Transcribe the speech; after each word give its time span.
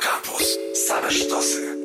Campus. 0.00 0.58
Same 0.72 1.10
sztosy. 1.10 1.79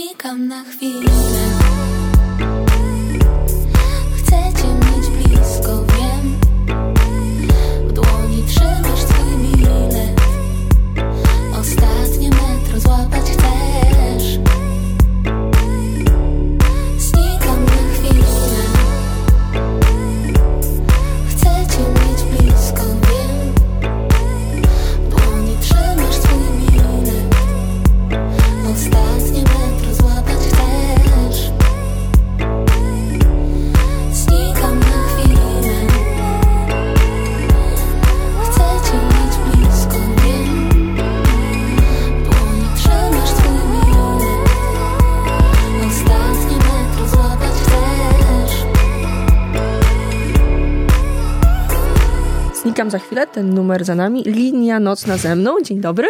Znikam 0.00 0.48
na 0.48 0.64
chwilę. 0.64 1.89
Za 52.90 52.98
chwilę, 52.98 53.26
ten 53.26 53.54
numer 53.54 53.84
za 53.84 53.94
nami. 53.94 54.22
Linia 54.26 54.80
nocna 54.80 55.16
ze 55.16 55.36
mną. 55.36 55.56
Dzień 55.62 55.80
dobry. 55.80 56.08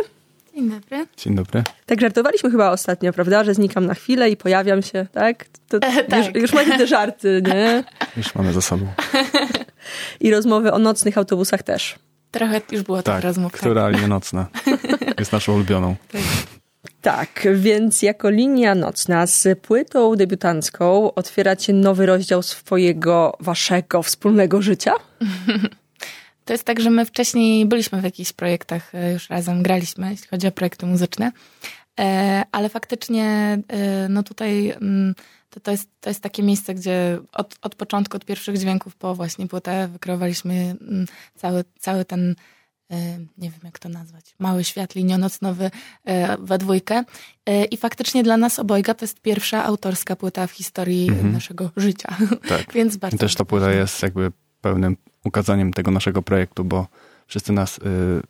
Dzień 0.55 0.71
dobry. 0.71 1.07
Dzień 1.17 1.35
dobry. 1.35 1.63
Tak 1.87 2.01
żartowaliśmy 2.01 2.51
chyba 2.51 2.71
ostatnio, 2.71 3.13
prawda? 3.13 3.45
Że 3.45 3.55
znikam 3.55 3.87
na 3.87 3.95
chwilę 3.95 4.31
i 4.31 4.37
pojawiam 4.37 4.83
się, 4.83 5.07
tak? 5.13 5.45
To 5.69 5.77
E, 5.77 6.05
tak. 6.05 6.35
Już, 6.35 6.43
już 6.43 6.53
macie 6.53 6.79
te 6.79 6.87
żarty, 6.87 7.43
nie? 7.47 7.85
Już 8.17 8.35
mamy 8.35 8.53
za 8.53 8.61
sobą. 8.61 8.87
I 10.21 10.31
rozmowy 10.31 10.73
o 10.73 10.79
nocnych 10.79 11.19
autobusach 11.19 11.63
też. 11.63 11.99
Trochę 12.31 12.61
już 12.73 12.83
było 12.83 13.03
Tak, 13.03 13.15
tych 13.17 13.25
rozmów. 13.25 13.53
która 13.53 13.89
linia 13.89 14.09
nocna 14.09 14.47
jest 15.19 15.33
naszą 15.33 15.55
ulubioną. 15.55 15.97
Tak, 17.01 17.49
więc 17.55 18.03
jako 18.03 18.31
linia 18.31 18.75
nocna 18.75 19.27
z 19.27 19.59
płytą 19.59 20.17
debiutancką 20.17 21.15
otwieracie 21.15 21.73
nowy 21.73 22.07
rozdział 22.07 22.43
swojego, 22.43 23.37
waszego 23.41 24.03
wspólnego 24.03 24.63
życia. 24.63 24.93
To 26.45 26.53
jest 26.53 26.65
tak, 26.65 26.81
że 26.81 26.91
my 26.91 27.05
wcześniej 27.05 27.67
byliśmy 27.67 28.01
w 28.01 28.05
jakichś 28.05 28.33
projektach, 28.33 28.95
e, 28.95 29.13
już 29.13 29.31
razem 29.31 29.63
graliśmy, 29.63 30.11
jeśli 30.11 30.29
chodzi 30.29 30.47
o 30.47 30.53
projekty 30.53 30.87
muzyczne, 30.87 31.33
E, 32.01 32.43
ale 32.53 32.69
faktycznie 32.69 33.59
e, 33.69 34.09
no 34.09 34.23
tutaj 34.23 34.71
mm, 34.71 35.15
to, 35.51 35.61
to, 35.61 35.71
jest, 35.71 35.89
to 36.01 36.11
jest 36.11 36.21
takie 36.21 36.43
miejsce, 36.43 36.75
gdzie 36.75 37.19
od, 37.33 37.57
od 37.63 37.75
początku, 37.75 38.17
od 38.17 38.25
pierwszych 38.25 38.59
dźwięków 38.59 38.97
po 38.97 39.15
właśnie 39.15 39.47
płytę 39.47 39.89
wykreowaliśmy 39.89 40.55
mm, 40.55 41.07
cały, 41.35 41.65
cały 41.79 42.05
ten 42.05 42.35
nie 43.39 43.51
wiem 43.51 43.61
jak 43.65 43.79
to 43.79 43.89
nazwać, 43.89 44.35
mały 44.39 44.65
świat 44.65 44.95
linionocnowy 44.95 45.71
we 46.39 46.59
dwójkę. 46.59 47.05
I 47.71 47.77
faktycznie 47.77 48.23
dla 48.23 48.37
nas 48.37 48.59
obojga 48.59 48.95
to 48.95 49.05
jest 49.05 49.21
pierwsza 49.21 49.65
autorska 49.65 50.17
płyta 50.17 50.47
w 50.47 50.51
historii 50.51 51.09
Mhm. 51.09 51.33
naszego 51.33 51.71
życia. 51.77 52.17
Tak. 52.49 52.73
Więc 52.73 52.97
bardzo. 52.97 53.19
Też 53.19 53.35
ta 53.35 53.45
płyta 53.45 53.73
jest 53.73 54.03
jakby 54.03 54.33
pełnym 54.61 54.97
ukazaniem 55.25 55.73
tego 55.73 55.91
naszego 55.91 56.23
projektu, 56.23 56.65
bo 56.65 56.87
wszyscy 57.27 57.53
nas 57.53 57.79
y, 57.79 57.83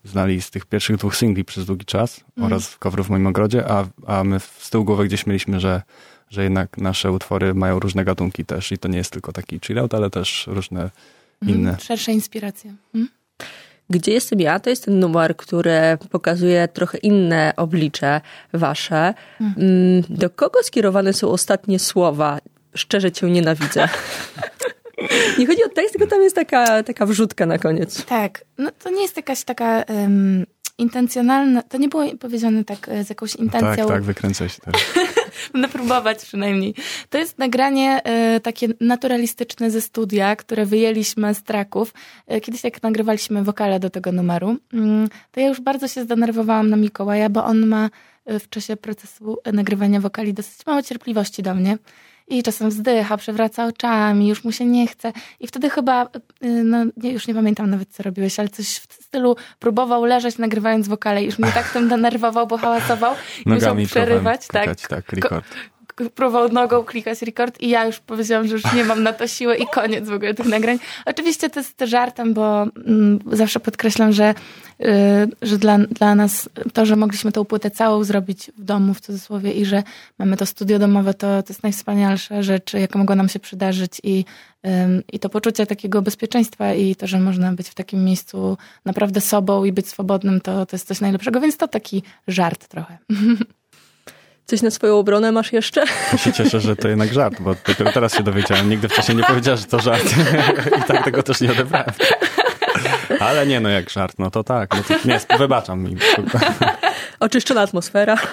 znali 0.04 0.42
z 0.42 0.50
tych 0.50 0.66
pierwszych 0.66 0.96
dwóch 0.96 1.16
singli 1.16 1.44
przez 1.44 1.64
długi 1.66 1.84
czas 1.86 2.20
Mhm. 2.28 2.46
oraz 2.52 2.76
coverów 2.78 3.06
w 3.06 3.10
moim 3.10 3.26
ogrodzie, 3.26 3.64
a, 3.70 3.84
a 4.06 4.24
my 4.24 4.40
w- 4.40 4.58
z 4.64 4.70
tyłu 4.70 4.84
głowy 4.84 5.04
gdzieś 5.04 5.26
mieliśmy, 5.26 5.60
że, 5.60 5.82
że 6.30 6.42
jednak 6.42 6.78
nasze 6.78 7.12
utwory 7.12 7.54
mają 7.54 7.78
różne 7.80 8.04
gatunki 8.04 8.44
też 8.44 8.72
i 8.72 8.78
to 8.78 8.88
nie 8.88 8.98
jest 8.98 9.10
tylko 9.12 9.32
taki 9.32 9.60
chill-out, 9.60 9.94
ale 9.96 10.10
też 10.10 10.46
różne 10.46 10.90
Mhm. 11.42 11.60
inne. 11.60 11.76
Szersze 11.80 12.12
inspiracje. 12.12 12.74
Mhm. 12.94 13.08
Gdzie 13.90 14.12
jestem 14.12 14.40
ja? 14.40 14.60
To 14.60 14.70
jest 14.70 14.84
ten 14.84 14.98
numer, 15.00 15.36
który 15.36 15.80
pokazuje 16.10 16.68
trochę 16.68 16.98
inne 16.98 17.52
oblicze 17.56 18.20
wasze. 18.52 19.14
Mm, 19.40 19.56
Do 20.08 20.30
kogo 20.30 20.62
skierowane 20.62 21.12
są 21.12 21.28
ostatnie 21.30 21.78
słowa? 21.78 22.38
Szczerze 22.74 23.12
cię 23.12 23.30
nienawidzę. 23.30 23.88
Nie 25.38 25.46
chodzi 25.46 25.64
o 25.64 25.68
tekst, 25.68 25.92
tylko 25.92 26.10
tam 26.10 26.22
jest 26.22 26.36
taka, 26.36 26.82
taka 26.82 27.06
wrzutka 27.06 27.46
na 27.46 27.58
koniec. 27.58 28.04
Tak, 28.04 28.44
no 28.58 28.70
to 28.70 28.90
nie 28.90 29.02
jest 29.02 29.16
jakaś 29.16 29.44
taka 29.44 29.82
em, 29.82 30.46
intencjonalna, 30.80 31.62
to 31.62 31.78
nie 31.78 31.88
było 31.88 32.04
powiedziane 32.20 32.64
tak 32.64 32.88
e, 32.88 33.04
z 33.04 33.08
jakąś 33.08 33.34
intencją. 33.36 33.86
Tak, 33.86 33.88
tak, 33.88 34.02
wykręcaj 34.02 34.48
się 34.48 34.60
teraz. 34.60 34.80
Będę 35.52 35.68
próbować 35.78 36.24
przynajmniej. 36.24 36.74
To 37.10 37.18
jest 37.18 37.38
nagranie 37.38 38.00
e, 38.04 38.40
takie 38.40 38.68
naturalistyczne 38.80 39.70
ze 39.70 39.80
studia, 39.80 40.36
które 40.36 40.66
wyjęliśmy 40.66 41.34
z 41.34 41.42
traków. 41.42 41.94
E, 42.26 42.40
kiedyś 42.40 42.64
jak 42.64 42.82
nagrywaliśmy 42.82 43.44
wokale 43.44 43.80
do 43.80 43.90
tego 43.90 44.12
numeru, 44.12 44.56
mm, 44.72 45.08
to 45.32 45.40
ja 45.40 45.48
już 45.48 45.60
bardzo 45.60 45.88
się 45.88 46.02
zdenerwowałam 46.02 46.70
na 46.70 46.76
Mikołaja, 46.76 47.28
bo 47.28 47.44
on 47.44 47.66
ma 47.66 47.90
w 48.26 48.48
czasie 48.48 48.76
procesu 48.76 49.38
nagrywania 49.52 50.00
wokali 50.00 50.34
dosyć 50.34 50.66
mało 50.66 50.82
cierpliwości 50.82 51.42
do 51.42 51.54
mnie. 51.54 51.78
I 52.30 52.42
czasem 52.42 52.70
wzdycha, 52.70 53.16
przewraca 53.16 53.66
oczami, 53.66 54.28
już 54.28 54.44
mu 54.44 54.52
się 54.52 54.66
nie 54.66 54.86
chce. 54.86 55.12
I 55.40 55.46
wtedy 55.46 55.70
chyba, 55.70 56.04
y, 56.44 56.64
no 56.64 56.84
nie, 56.96 57.12
już 57.12 57.26
nie 57.26 57.34
pamiętam 57.34 57.70
nawet 57.70 57.88
co 57.88 58.02
robiłeś, 58.02 58.40
ale 58.40 58.48
coś 58.48 58.66
w 58.66 58.92
stylu 58.92 59.36
próbował 59.58 60.04
leżeć 60.04 60.38
nagrywając 60.38 60.88
wokale 60.88 61.22
i 61.22 61.26
już 61.26 61.38
mnie 61.38 61.52
tak 61.52 61.72
tym 61.72 61.88
denerwował, 61.88 62.46
bo 62.46 62.58
hałasował 62.58 63.14
i 63.46 63.48
musiał 63.48 63.68
Nogami 63.68 63.86
przerywać. 63.86 64.46
trochę 64.46 64.66
Tak, 64.66 64.88
tak, 64.88 65.12
record. 65.12 65.46
Próbował 66.14 66.48
nogą 66.48 66.84
klikać 66.84 67.22
record 67.22 67.60
i 67.60 67.68
ja 67.68 67.86
już 67.86 68.00
powiedziałam, 68.00 68.48
że 68.48 68.54
już 68.54 68.74
nie 68.74 68.84
mam 68.84 69.02
na 69.02 69.12
to 69.12 69.26
siły 69.26 69.56
i 69.56 69.66
koniec 69.66 70.08
w 70.08 70.12
ogóle 70.12 70.34
tych 70.34 70.46
nagrań. 70.46 70.78
Oczywiście 71.06 71.50
to 71.50 71.60
jest 71.60 71.80
żartem, 71.80 72.34
bo 72.34 72.62
mm, 72.62 73.18
zawsze 73.32 73.60
podkreślam, 73.60 74.12
że, 74.12 74.34
y, 74.80 74.86
że 75.42 75.58
dla, 75.58 75.78
dla 75.78 76.14
nas 76.14 76.48
to, 76.72 76.86
że 76.86 76.96
mogliśmy 76.96 77.32
tą 77.32 77.44
płytę 77.44 77.70
całą 77.70 78.04
zrobić 78.04 78.50
w 78.58 78.64
domu, 78.64 78.94
w 78.94 79.00
cudzysłowie 79.00 79.52
i 79.52 79.64
że 79.64 79.82
mamy 80.18 80.36
to 80.36 80.46
studio 80.46 80.78
domowe, 80.78 81.14
to, 81.14 81.42
to 81.42 81.52
jest 81.52 81.62
najwspanialsza 81.62 82.42
rzecz, 82.42 82.74
jaka 82.74 82.98
mogła 82.98 83.16
nam 83.16 83.28
się 83.28 83.38
przydarzyć 83.38 84.00
i, 84.02 84.24
i 85.12 85.18
to 85.18 85.28
poczucie 85.28 85.66
takiego 85.66 86.02
bezpieczeństwa 86.02 86.74
i 86.74 86.96
to, 86.96 87.06
że 87.06 87.20
można 87.20 87.52
być 87.52 87.68
w 87.68 87.74
takim 87.74 88.04
miejscu 88.04 88.58
naprawdę 88.84 89.20
sobą 89.20 89.64
i 89.64 89.72
być 89.72 89.88
swobodnym, 89.88 90.40
to, 90.40 90.66
to 90.66 90.76
jest 90.76 90.88
coś 90.88 91.00
najlepszego, 91.00 91.40
więc 91.40 91.56
to 91.56 91.68
taki 91.68 92.02
żart 92.28 92.68
trochę. 92.68 92.98
Coś 94.50 94.62
na 94.62 94.70
swoją 94.70 94.98
obronę 94.98 95.32
masz 95.32 95.52
jeszcze? 95.52 95.84
Ja 96.12 96.18
się 96.18 96.32
cieszę, 96.32 96.60
że 96.60 96.76
to 96.76 96.88
jednak 96.88 97.12
żart, 97.12 97.34
bo 97.40 97.56
dopiero 97.66 97.92
teraz 97.92 98.14
się 98.14 98.22
dowiedziałem. 98.22 98.70
Nigdy 98.70 98.88
wcześniej 98.88 99.16
nie 99.16 99.24
powiedziała, 99.24 99.56
że 99.56 99.64
to 99.64 99.80
żart. 99.80 100.14
I 100.80 100.82
tak 100.82 101.04
tego 101.04 101.22
też 101.22 101.40
nie 101.40 101.52
odebrałem. 101.52 101.92
Ale 103.28 103.46
nie, 103.46 103.60
no 103.60 103.68
jak 103.68 103.90
żart, 103.90 104.14
no 104.18 104.30
to 104.30 104.44
tak. 104.44 104.74
No 104.74 104.82
to, 104.82 105.08
nie, 105.08 105.20
wybaczam 105.38 105.82
mi. 105.82 105.96
Oczyszczona 107.20 107.60
atmosfera. 107.60 108.16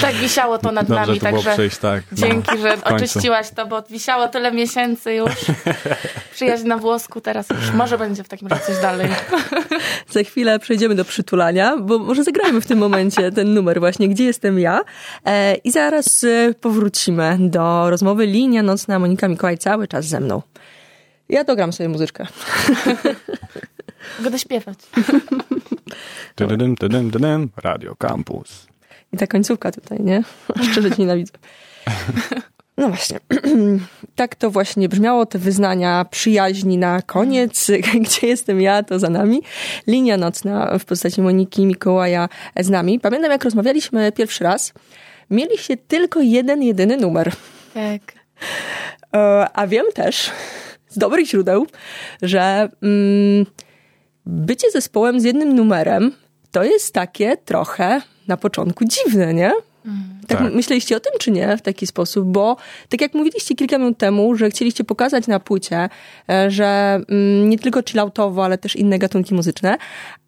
Tak 0.00 0.14
wisiało 0.14 0.58
to 0.58 0.72
nad 0.72 0.86
Dobrze 0.86 1.06
nami, 1.06 1.20
także 1.20 1.52
przyjść, 1.52 1.78
tak. 1.78 2.02
no, 2.12 2.16
dzięki, 2.16 2.58
że 2.58 2.84
oczyściłaś 2.84 3.50
to, 3.50 3.66
bo 3.66 3.82
wisiało 3.82 4.28
tyle 4.28 4.52
miesięcy 4.52 5.14
już. 5.14 5.30
Przyjaźń 6.34 6.66
na 6.66 6.78
włosku, 6.78 7.20
teraz 7.20 7.50
już 7.50 7.72
może 7.72 7.98
będzie 7.98 8.24
w 8.24 8.28
takim 8.28 8.48
razie 8.48 8.62
coś 8.62 8.78
dalej. 8.78 9.08
Za 10.10 10.22
chwilę 10.22 10.58
przejdziemy 10.58 10.94
do 10.94 11.04
przytulania, 11.04 11.76
bo 11.76 11.98
może 11.98 12.24
zagrajmy 12.24 12.60
w 12.60 12.66
tym 12.66 12.78
momencie 12.78 13.32
ten 13.32 13.54
numer 13.54 13.80
właśnie, 13.80 14.08
gdzie 14.08 14.24
jestem 14.24 14.58
ja. 14.58 14.80
E, 15.26 15.54
I 15.54 15.70
zaraz 15.70 16.24
e, 16.24 16.54
powrócimy 16.60 17.36
do 17.40 17.90
rozmowy. 17.90 18.26
Linia 18.26 18.62
nocna, 18.62 18.98
Monika 18.98 19.28
Mikołaj 19.28 19.58
cały 19.58 19.88
czas 19.88 20.04
ze 20.04 20.20
mną. 20.20 20.42
Ja 21.30 21.44
dogram 21.44 21.72
sobie 21.72 21.88
muzyczkę. 21.88 22.26
Mogę 24.18 24.30
dośpiewać. 24.30 24.78
Tydym, 26.34 26.76
tydym, 26.76 27.10
tydym, 27.10 27.50
Radio 27.56 27.96
Campus. 27.96 28.66
I 29.12 29.16
ta 29.16 29.26
końcówka 29.26 29.72
tutaj, 29.72 30.00
nie? 30.00 30.22
Szczerze 30.70 30.90
cię 30.90 30.96
nienawidzę. 30.98 31.32
No 32.76 32.88
właśnie. 32.88 33.20
tak 34.16 34.34
to 34.34 34.50
właśnie 34.50 34.88
brzmiało, 34.88 35.26
te 35.26 35.38
wyznania 35.38 36.04
przyjaźni 36.10 36.78
na 36.78 37.02
koniec. 37.02 37.70
Gdzie 38.00 38.26
jestem 38.26 38.60
ja, 38.60 38.82
to 38.82 38.98
za 38.98 39.10
nami. 39.10 39.42
Linia 39.86 40.16
nocna 40.16 40.78
w 40.78 40.84
postaci 40.84 41.22
Moniki 41.22 41.66
Mikołaja 41.66 42.28
z 42.60 42.70
nami. 42.70 43.00
Pamiętam, 43.00 43.30
jak 43.30 43.44
rozmawialiśmy 43.44 44.12
pierwszy 44.12 44.44
raz. 44.44 44.72
Mieliście 45.30 45.76
tylko 45.76 46.20
jeden, 46.20 46.62
jedyny 46.62 46.96
numer. 46.96 47.32
Tak. 47.74 48.02
E, 49.14 49.48
A 49.52 49.66
wiem 49.66 49.86
też 49.94 50.30
z 50.90 50.98
dobrych 50.98 51.26
źródeł, 51.28 51.66
że 52.22 52.68
mm, 52.82 53.46
bycie 54.26 54.70
zespołem 54.70 55.20
z 55.20 55.24
jednym 55.24 55.54
numerem 55.54 56.12
to 56.50 56.64
jest 56.64 56.94
takie 56.94 57.36
trochę 57.36 58.00
na 58.28 58.36
początku 58.36 58.84
dziwne, 58.84 59.34
nie? 59.34 59.52
Tak, 60.28 60.38
Tak. 60.38 60.54
myśleliście 60.54 60.96
o 60.96 61.00
tym, 61.00 61.12
czy 61.18 61.30
nie, 61.30 61.56
w 61.56 61.62
taki 61.62 61.86
sposób? 61.86 62.26
Bo 62.26 62.56
tak 62.88 63.00
jak 63.00 63.14
mówiliście 63.14 63.54
kilka 63.54 63.78
minut 63.78 63.98
temu, 63.98 64.34
że 64.36 64.50
chcieliście 64.50 64.84
pokazać 64.84 65.26
na 65.26 65.40
płycie, 65.40 65.88
e, 66.30 66.50
że 66.50 67.00
mm, 67.08 67.48
nie 67.48 67.58
tylko 67.58 67.82
chilloutowo, 67.88 68.44
ale 68.44 68.58
też 68.58 68.76
inne 68.76 68.98
gatunki 68.98 69.34
muzyczne, 69.34 69.76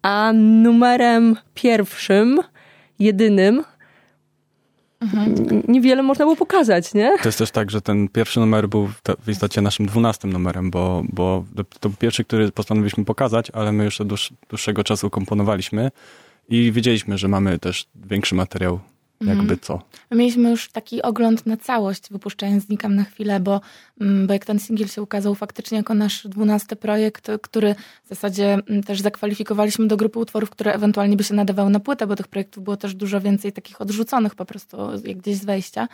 a 0.01 0.31
numerem 0.35 1.35
pierwszym, 1.53 2.39
jedynym, 2.99 3.63
n- 5.13 5.63
niewiele 5.67 6.03
można 6.03 6.25
było 6.25 6.35
pokazać, 6.35 6.93
nie? 6.93 7.17
To 7.17 7.27
jest 7.27 7.37
też 7.37 7.51
tak, 7.51 7.71
że 7.71 7.81
ten 7.81 8.07
pierwszy 8.07 8.39
numer 8.39 8.69
był 8.69 8.89
w 9.25 9.29
istocie 9.29 9.61
naszym 9.61 9.85
dwunastym 9.85 10.33
numerem, 10.33 10.71
bo, 10.71 11.03
bo 11.13 11.45
to 11.79 11.89
był 11.89 11.97
pierwszy, 11.97 12.23
który 12.23 12.51
postanowiliśmy 12.51 13.05
pokazać, 13.05 13.51
ale 13.53 13.71
my 13.71 13.83
już 13.85 14.01
od 14.01 14.07
dłuż, 14.07 14.33
dłuższego 14.49 14.83
czasu 14.83 15.09
komponowaliśmy 15.09 15.91
i 16.49 16.71
wiedzieliśmy, 16.71 17.17
że 17.17 17.27
mamy 17.27 17.59
też 17.59 17.85
większy 17.95 18.35
materiał, 18.35 18.79
jakby 19.21 19.57
co. 19.57 19.81
My 20.11 20.17
mieliśmy 20.17 20.49
już 20.49 20.69
taki 20.69 21.01
ogląd 21.01 21.45
na 21.45 21.57
całość, 21.57 22.09
wypuszczając 22.11 22.63
Znikam 22.63 22.95
na 22.95 23.03
chwilę, 23.03 23.39
bo, 23.39 23.61
mm, 24.01 24.27
bo 24.27 24.33
jak 24.33 24.45
ten 24.45 24.59
singiel 24.59 24.87
się 24.87 25.01
ukazał 25.01 25.35
faktycznie 25.35 25.77
jako 25.77 25.93
nasz 25.93 26.27
dwunasty 26.27 26.75
projekt, 26.75 27.31
który 27.41 27.75
w 28.05 28.09
zasadzie 28.09 28.53
mm, 28.53 28.83
też 28.83 29.01
zakwalifikowaliśmy 29.01 29.87
do 29.87 29.97
grupy 29.97 30.19
utworów, 30.19 30.49
które 30.49 30.73
ewentualnie 30.73 31.17
by 31.17 31.23
się 31.23 31.33
nadawały 31.33 31.69
na 31.69 31.79
płytę, 31.79 32.07
bo 32.07 32.15
tych 32.15 32.27
projektów 32.27 32.63
było 32.63 32.77
też 32.77 32.95
dużo 32.95 33.21
więcej 33.21 33.51
takich 33.51 33.81
odrzuconych 33.81 34.35
po 34.35 34.45
prostu 34.45 34.77
jak 35.03 35.17
gdzieś 35.17 35.37
z 35.37 35.45
wejścia. 35.45 35.87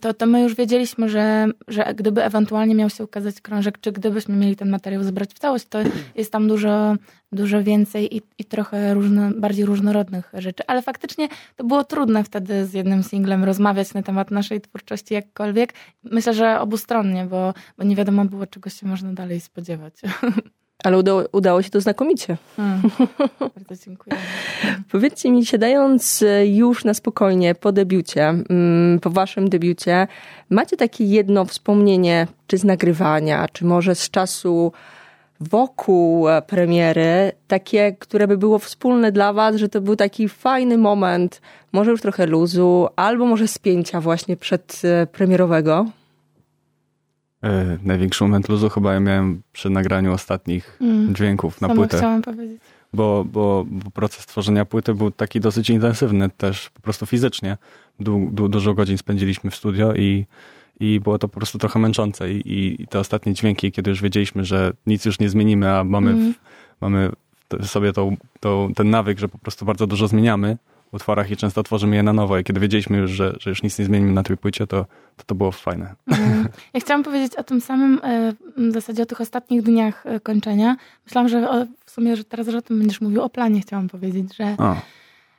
To, 0.00 0.14
to 0.14 0.26
my 0.26 0.42
już 0.42 0.54
wiedzieliśmy, 0.54 1.08
że, 1.08 1.46
że 1.68 1.94
gdyby 1.96 2.24
ewentualnie 2.24 2.74
miał 2.74 2.90
się 2.90 3.04
ukazać 3.04 3.40
krążek, 3.40 3.80
czy 3.80 3.92
gdybyśmy 3.92 4.36
mieli 4.36 4.56
ten 4.56 4.70
materiał 4.70 5.02
zebrać 5.02 5.34
w 5.34 5.38
całość, 5.38 5.66
to 5.68 5.78
jest 6.14 6.32
tam 6.32 6.48
dużo, 6.48 6.94
dużo 7.32 7.62
więcej 7.62 8.16
i, 8.16 8.22
i 8.38 8.44
trochę 8.44 8.94
różno, 8.94 9.30
bardziej 9.36 9.64
różnorodnych 9.64 10.30
rzeczy. 10.34 10.62
Ale 10.66 10.82
faktycznie 10.82 11.28
to 11.56 11.64
było 11.64 11.84
trudne 11.84 12.24
wtedy 12.24 12.66
z 12.66 12.72
jednym 12.72 13.02
singlem 13.02 13.44
rozmawiać 13.44 13.94
na 13.94 14.02
temat 14.02 14.30
naszej 14.30 14.60
twórczości 14.60 15.14
jakkolwiek. 15.14 15.74
Myślę, 16.02 16.34
że 16.34 16.60
obustronnie, 16.60 17.24
bo, 17.24 17.54
bo 17.78 17.84
nie 17.84 17.96
wiadomo 17.96 18.24
było, 18.24 18.46
czego 18.46 18.70
się 18.70 18.86
można 18.86 19.12
dalej 19.12 19.40
spodziewać. 19.40 19.94
Ale 20.84 20.98
udało, 20.98 21.24
udało 21.32 21.62
się 21.62 21.70
to 21.70 21.80
znakomicie. 21.80 22.36
Hmm. 22.56 22.82
Bardzo 23.56 23.84
dziękuję. 23.84 24.16
Powiedzcie 24.92 25.30
mi, 25.30 25.46
siadając 25.46 26.22
e, 26.22 26.46
już 26.46 26.84
na 26.84 26.94
spokojnie 26.94 27.54
po 27.54 27.72
debiucie, 27.72 28.28
mm, 28.28 29.00
po 29.00 29.10
waszym 29.10 29.48
debiucie, 29.48 30.06
macie 30.50 30.76
takie 30.76 31.04
jedno 31.04 31.44
wspomnienie, 31.44 32.26
czy 32.46 32.58
z 32.58 32.64
nagrywania, 32.64 33.48
czy 33.52 33.64
może 33.64 33.94
z 33.94 34.10
czasu 34.10 34.72
wokół 35.40 36.28
e, 36.28 36.42
premiery, 36.42 37.32
takie, 37.48 37.92
które 37.98 38.28
by 38.28 38.38
było 38.38 38.58
wspólne 38.58 39.12
dla 39.12 39.32
was, 39.32 39.56
że 39.56 39.68
to 39.68 39.80
był 39.80 39.96
taki 39.96 40.28
fajny 40.28 40.78
moment, 40.78 41.40
może 41.72 41.90
już 41.90 42.00
trochę 42.00 42.26
luzu, 42.26 42.88
albo 42.96 43.26
może 43.26 43.48
spięcia 43.48 44.00
właśnie 44.00 44.36
przed 44.36 44.82
e, 44.84 45.06
premierowego? 45.06 45.86
E, 47.44 47.78
największy 47.82 48.24
moment 48.24 48.48
luzu 48.48 48.68
chyba 48.70 48.94
ja 48.94 49.00
miałem 49.00 49.42
przy 49.52 49.70
nagraniu 49.70 50.12
ostatnich 50.12 50.78
Mm. 50.80 51.14
dźwięków 51.14 51.60
na 51.60 51.68
Samo 51.68 51.80
płytę. 51.80 51.96
chciałam 51.98 52.22
powiedzieć. 52.22 52.60
bo, 52.92 53.24
bo, 53.32 53.64
bo 53.68 53.90
proces 53.90 54.26
tworzenia 54.26 54.64
płyty 54.64 54.94
był 54.94 55.10
taki 55.10 55.40
dosyć 55.40 55.70
intensywny 55.70 56.30
też 56.30 56.70
po 56.70 56.80
prostu 56.80 57.06
fizycznie. 57.06 57.56
Du, 58.00 58.28
du, 58.32 58.48
dużo 58.48 58.74
godzin 58.74 58.98
spędziliśmy 58.98 59.50
w 59.50 59.56
studio 59.56 59.94
i, 59.94 60.26
i 60.80 61.00
było 61.00 61.18
to 61.18 61.28
po 61.28 61.36
prostu 61.36 61.58
trochę 61.58 61.78
męczące 61.78 62.32
I, 62.32 62.36
i, 62.36 62.82
i 62.82 62.86
te 62.86 62.98
ostatnie 62.98 63.34
dźwięki, 63.34 63.72
kiedy 63.72 63.90
już 63.90 64.02
wiedzieliśmy, 64.02 64.44
że 64.44 64.72
nic 64.86 65.04
już 65.04 65.18
nie 65.20 65.28
zmienimy, 65.28 65.70
a 65.72 65.84
mamy, 65.84 66.10
Mhm. 66.10 66.32
w, 66.34 66.36
mamy 66.80 67.10
sobie 67.62 67.92
tą, 67.92 68.16
tą, 68.40 68.72
ten 68.76 68.90
nawyk, 68.90 69.18
że 69.18 69.28
po 69.28 69.38
prostu 69.38 69.64
bardzo 69.64 69.86
dużo 69.86 70.08
zmieniamy 70.08 70.56
utworach 70.94 71.30
i 71.30 71.36
często 71.36 71.62
tworzymy 71.62 71.96
je 71.96 72.02
na 72.02 72.12
nowo 72.12 72.38
i 72.38 72.44
kiedy 72.44 72.60
wiedzieliśmy 72.60 72.96
już, 72.96 73.10
że, 73.10 73.36
że 73.40 73.50
już 73.50 73.62
nic 73.62 73.78
nie 73.78 73.84
zmienimy 73.84 74.12
na 74.12 74.22
tej 74.22 74.36
płycie, 74.36 74.66
to 74.66 74.86
to, 75.16 75.24
to 75.26 75.34
było 75.34 75.52
fajne. 75.52 75.94
Mm. 76.06 76.48
Ja 76.74 76.80
chciałam 76.80 77.02
powiedzieć 77.02 77.36
o 77.36 77.44
tym 77.44 77.60
samym, 77.60 78.00
e, 78.02 78.32
w 78.56 78.72
zasadzie 78.72 79.02
o 79.02 79.06
tych 79.06 79.20
ostatnich 79.20 79.62
dniach 79.62 80.06
e, 80.06 80.20
kończenia. 80.20 80.76
Myślałam, 81.06 81.28
że 81.28 81.50
o, 81.50 81.66
w 81.84 81.90
sumie, 81.90 82.16
że 82.16 82.24
teraz 82.24 82.48
że 82.48 82.58
o 82.58 82.62
tym 82.62 82.78
będziesz 82.78 83.00
mówił, 83.00 83.22
o 83.22 83.28
planie 83.28 83.60
chciałam 83.60 83.88
powiedzieć, 83.88 84.36
że, 84.36 84.56
O, 84.58 84.76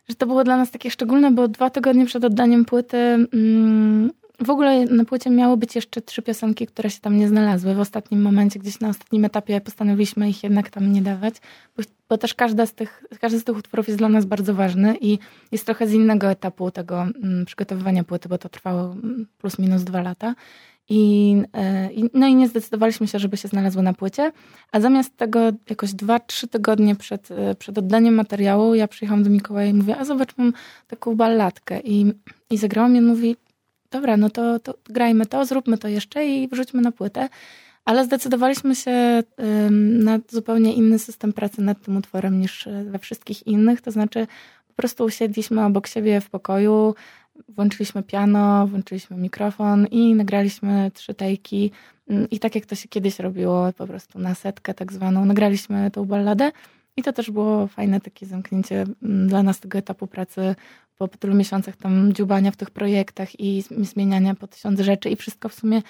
że 0.10 0.16
to 0.16 0.26
było 0.26 0.44
dla 0.44 0.58
nas 0.58 0.72
takie 0.72 0.92
szczególne, 0.92 1.32
bo 1.32 1.48
dwa 1.48 1.70
tygodnie 1.70 2.06
przed 2.06 2.24
oddaniem 2.24 2.66
płyty 2.66 2.98
mm, 2.98 4.12
w 4.40 4.50
ogóle 4.50 4.86
na 4.86 5.06
płycie 5.06 5.30
miały 5.30 5.58
być 5.58 5.76
jeszcze 5.76 6.02
trzy 6.02 6.22
piosenki, 6.22 6.68
które 6.68 6.90
się 6.90 7.00
tam 7.00 7.18
nie 7.18 7.28
znalazły. 7.28 7.76
W 7.76 7.80
ostatnim 7.80 8.22
momencie, 8.22 8.60
gdzieś 8.60 8.80
na 8.80 8.90
ostatnim 8.90 9.26
etapie 9.26 9.62
postanowiliśmy 9.62 10.30
ich 10.30 10.44
jednak 10.44 10.70
tam 10.70 10.92
nie 10.92 11.02
dawać, 11.02 11.36
bo, 11.78 11.84
bo 12.10 12.18
też 12.18 12.34
każda 12.34 12.66
z 12.66 12.74
tych, 12.74 13.04
każdy 13.20 13.40
z 13.40 13.44
tych 13.44 13.58
utworów 13.58 13.88
jest 13.88 14.00
dla 14.00 14.10
nas 14.10 14.26
bardzo 14.26 14.54
ważny 14.54 14.98
i 15.02 15.20
jest 15.52 15.66
trochę 15.66 15.88
z 15.88 15.94
innego 15.94 16.28
etapu 16.28 16.72
tego 16.72 17.02
mm, 17.02 17.46
przygotowywania 17.46 18.04
płyty, 18.04 18.30
bo 18.30 18.38
to 18.38 18.50
trwało 18.50 18.92
mm, 18.92 19.28
plus 19.38 19.60
minus 19.60 19.84
dwa 19.84 20.02
lata. 20.02 20.36
E, 20.92 21.94
i, 21.94 22.10
no 22.14 22.28
i 22.28 22.36
nie 22.36 22.48
zdecydowaliśmy 22.48 23.08
się, 23.08 23.20
żeby 23.20 23.38
się 23.38 23.48
znalazły 23.48 23.84
na 23.84 23.94
płycie, 23.94 24.32
a 24.72 24.80
zamiast 24.80 25.18
tego 25.18 25.40
jakoś 25.70 25.94
dwa, 25.94 26.20
trzy 26.20 26.48
tygodnie 26.48 26.96
przed, 26.96 27.32
e, 27.32 27.56
przed 27.56 27.78
oddaniem 27.78 28.14
materiału 28.14 28.76
ja 28.76 28.88
przyjechałam 28.88 29.24
do 29.24 29.30
Mikołaja 29.30 29.70
i 29.70 29.74
mówię, 29.74 29.98
a 29.98 30.06
zobacz, 30.06 30.38
mam 30.38 30.54
taką 30.88 31.16
balladkę 31.16 31.80
i, 31.80 32.14
i 32.50 32.58
zagrałam 32.58 32.96
i 32.96 33.02
mówi, 33.02 33.36
dobra, 33.96 34.18
no 34.18 34.30
to, 34.30 34.60
to 34.60 34.74
grajmy 34.90 35.26
to, 35.26 35.46
zróbmy 35.46 35.78
to 35.78 35.88
jeszcze 35.88 36.28
i 36.28 36.48
wrzućmy 36.48 36.82
na 36.82 36.92
płytę. 36.92 37.30
Ale 37.86 38.06
zdecydowaliśmy 38.06 38.76
się 38.76 39.24
na 39.72 40.20
zupełnie 40.30 40.74
inny 40.74 41.00
system 41.00 41.34
pracy 41.34 41.62
nad 41.62 41.82
tym 41.82 41.98
utworem 41.98 42.40
niż 42.40 42.68
e, 42.68 42.84
we 42.84 43.00
wszystkich 43.00 43.48
innych. 43.48 43.82
To 43.82 43.92
znaczy, 43.92 44.28
po 44.68 44.74
prostu 44.74 45.04
usiedliśmy 45.04 45.66
obok 45.66 45.88
siebie 45.88 46.22
w 46.22 46.30
pokoju, 46.30 46.96
włączyliśmy 47.50 48.04
piano, 48.04 48.68
włączyliśmy 48.68 49.18
mikrofon 49.18 49.88
i 49.88 50.16
nagraliśmy 50.16 50.92
trzy 50.94 51.14
tejki. 51.14 51.72
Ym, 52.12 52.30
I 52.30 52.40
tak 52.40 52.56
jak 52.56 52.66
to 52.66 52.76
się 52.76 52.88
kiedyś 52.88 53.20
robiło, 53.20 53.74
po 53.78 53.88
prostu 53.88 54.20
na 54.20 54.36
setkę 54.36 54.74
tak 54.74 54.94
zwaną, 54.94 55.26
nagraliśmy 55.26 55.92
tą 55.92 56.06
balladę. 56.06 56.52
I 56.98 57.04
to 57.04 57.14
też 57.14 57.32
było 57.32 57.68
fajne 57.68 58.02
takie 58.02 58.26
zamknięcie 58.26 58.86
mm, 59.04 59.28
dla 59.28 59.44
nas 59.44 59.60
tego 59.60 59.78
etapu 59.78 60.08
pracy 60.08 60.56
po 60.98 61.08
tylu 61.08 61.36
miesiącach 61.36 61.76
tam 61.76 62.14
dziubania 62.14 62.52
w 62.52 62.56
tych 62.56 62.72
projektach 62.72 63.40
i 63.40 63.64
zm- 63.64 63.86
zmieniania 63.86 64.36
po 64.36 64.48
tysiąc 64.48 64.80
rzeczy 64.80 65.10
i 65.10 65.16
wszystko 65.16 65.50
w 65.50 65.54
sumie 65.54 65.82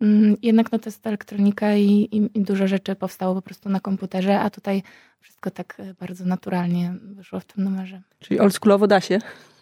mm, 0.00 0.36
jednak 0.42 0.72
no 0.72 0.78
to 0.78 0.88
jest 0.88 1.06
elektronika 1.06 1.74
i, 1.74 1.88
i, 1.90 2.38
i 2.38 2.42
dużo 2.42 2.66
rzeczy 2.66 2.94
powstało 2.94 3.34
po 3.34 3.42
prostu 3.42 3.68
na 3.68 3.80
komputerze, 3.80 4.40
a 4.40 4.50
tutaj 4.50 4.82
wszystko 5.20 5.50
tak 5.50 5.76
e, 5.78 5.94
bardzo 5.94 6.24
naturalnie 6.24 6.94
wyszło 7.02 7.40
w 7.40 7.44
tym 7.44 7.64
numerze. 7.64 8.02
Czyli 8.18 8.40
oldschoolowo 8.40 8.86
da 8.86 9.00
się. 9.00 9.18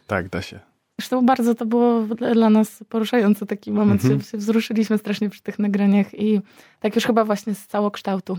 Tak, 0.07 0.28
da 0.28 0.42
się. 0.42 0.61
Zresztą 0.99 1.26
bardzo 1.26 1.54
to 1.54 1.66
było 1.66 2.02
dla 2.02 2.35
dla 2.35 2.50
nas 2.50 2.85
poruszający 2.88 3.47
taki 3.47 3.73
moment. 3.73 4.02
Mhm. 4.04 4.21
Się, 4.21 4.26
się 4.26 4.38
wzruszyliśmy 4.38 4.99
strasznie 4.99 5.30
przy 5.30 5.42
tych 5.42 5.59
nagraniach 5.59 6.14
i 6.14 6.40
tak 6.80 6.95
już 6.95 7.04
chyba 7.04 7.25
właśnie 7.25 7.54
z 7.54 7.66
całokształtu. 7.66 8.38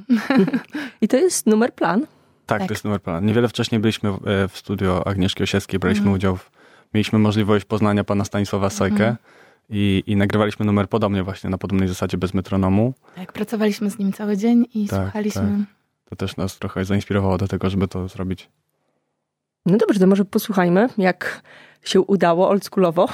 I 1.01 1.07
to 1.07 1.17
jest 1.17 1.45
numer 1.45 1.73
plan. 1.73 2.05
Tak, 2.45 2.59
Tak. 2.59 2.67
to 2.67 2.73
jest 2.73 2.83
numer 2.83 3.01
plan. 3.01 3.25
Niewiele 3.25 3.47
wcześniej 3.47 3.81
byliśmy 3.81 4.11
w, 4.11 4.27
e, 4.27 4.49
studio 4.49 5.07
Agnieszki 5.07 5.43
Osieckiej, 5.43 5.79
braliśmy 5.79 6.01
Mhm. 6.03 6.15
udział 6.15 6.35
w, 6.37 6.51
mieliśmy 6.93 7.19
możliwość 7.19 7.65
poznania 7.65 8.03
pana 8.03 8.25
Stanisława 8.25 8.69
Sojkę 8.69 8.95
Mhm. 9.07 9.15
i, 9.69 10.03
i 10.07 10.15
nagrywaliśmy 10.15 10.65
numer 10.65 10.89
podobnie 10.89 11.23
właśnie 11.23 11.49
na 11.49 11.57
podobnej 11.57 11.87
zasadzie 11.87 12.17
bez 12.17 12.33
metronomu. 12.33 12.93
Tak, 13.15 13.33
pracowaliśmy 13.33 13.89
z 13.91 13.99
nim 13.99 14.13
cały 14.13 14.37
dzień 14.37 14.65
i 14.73 14.87
Tak, 14.87 15.03
słuchaliśmy. 15.03 15.65
To 16.09 16.15
też 16.15 16.37
nas 16.37 16.57
trochę 16.59 16.85
zainspirowało 16.85 17.37
do 17.37 17.47
tego, 17.47 17.69
żeby 17.69 17.87
to 17.87 18.07
zrobić. 18.07 18.49
No 19.65 19.77
dobrze, 19.77 19.99
to 19.99 20.07
może 20.07 20.25
posłuchajmy, 20.25 20.89
jak 20.97 21.41
się 21.83 22.01
udało 22.01 22.49
oldschoolowo. 22.49 23.09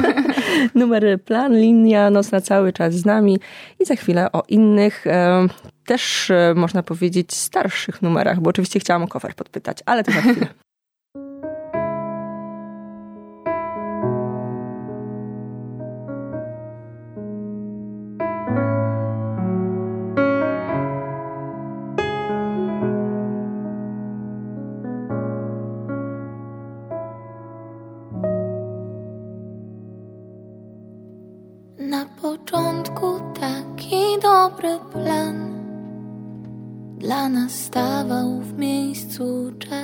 Numer 0.74 1.22
plan, 1.24 1.56
linia 1.56 2.10
nocna 2.10 2.40
cały 2.40 2.72
czas 2.72 2.94
z 2.94 3.04
nami 3.04 3.40
i 3.80 3.84
za 3.84 3.96
chwilę 3.96 4.32
o 4.32 4.42
innych, 4.48 5.06
e, 5.06 5.46
też 5.86 6.30
e, 6.30 6.54
można 6.56 6.82
powiedzieć 6.82 7.34
starszych 7.34 8.02
numerach, 8.02 8.40
bo 8.40 8.50
oczywiście 8.50 8.80
chciałam 8.80 9.02
o 9.02 9.08
cover 9.08 9.34
podpytać, 9.34 9.78
ale 9.86 10.04
to 10.04 10.12
za 10.12 10.20
chwilę. 10.20 10.46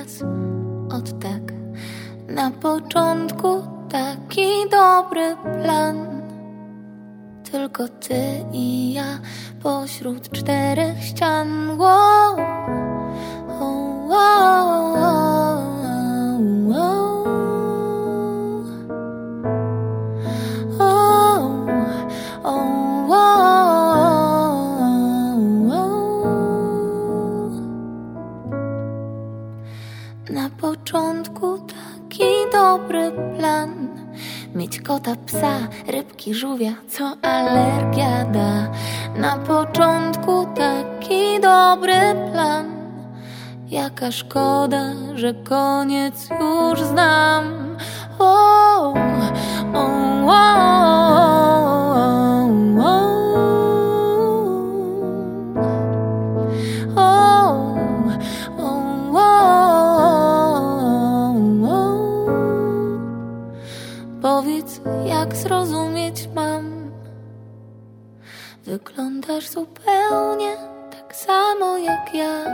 Czas 0.09 0.23
Od 0.97 1.19
tak. 1.19 1.53
Na 2.27 2.51
początku 2.51 3.63
taki 3.89 4.69
dobry 4.71 5.35
plan. 5.63 6.21
Tylko 7.51 7.87
ty 7.87 8.45
i 8.53 8.93
ja 8.93 9.19
pośród 9.63 10.29
czterech 10.29 11.03
ścian. 11.03 11.77
Wow. 11.77 12.35
Oh, 13.59 14.07
wow, 14.09 14.98
dobry 32.69 33.11
plan. 33.37 33.69
Mieć 34.55 34.81
kota, 34.81 35.15
psa, 35.25 35.55
rybki, 35.87 36.33
żółwia, 36.33 36.73
co 36.89 37.17
alergia 37.21 38.25
da. 38.25 38.71
Na 39.15 39.37
początku 39.37 40.45
taki 40.55 41.39
dobry 41.41 42.01
plan. 42.31 42.65
Jaka 43.69 44.11
szkoda, 44.11 44.93
że 45.15 45.33
koniec 45.33 46.29
już 46.39 46.81
znam. 46.81 47.43
O, 48.19 48.93
o, 49.73 49.85
o, 50.27 51.28
Powiedz, 64.21 64.81
jak 65.05 65.35
zrozumieć 65.35 66.29
mam. 66.35 66.91
Wyglądasz 68.65 69.49
zupełnie 69.49 70.55
tak 70.91 71.15
samo 71.15 71.77
jak 71.77 72.13
ja. 72.13 72.45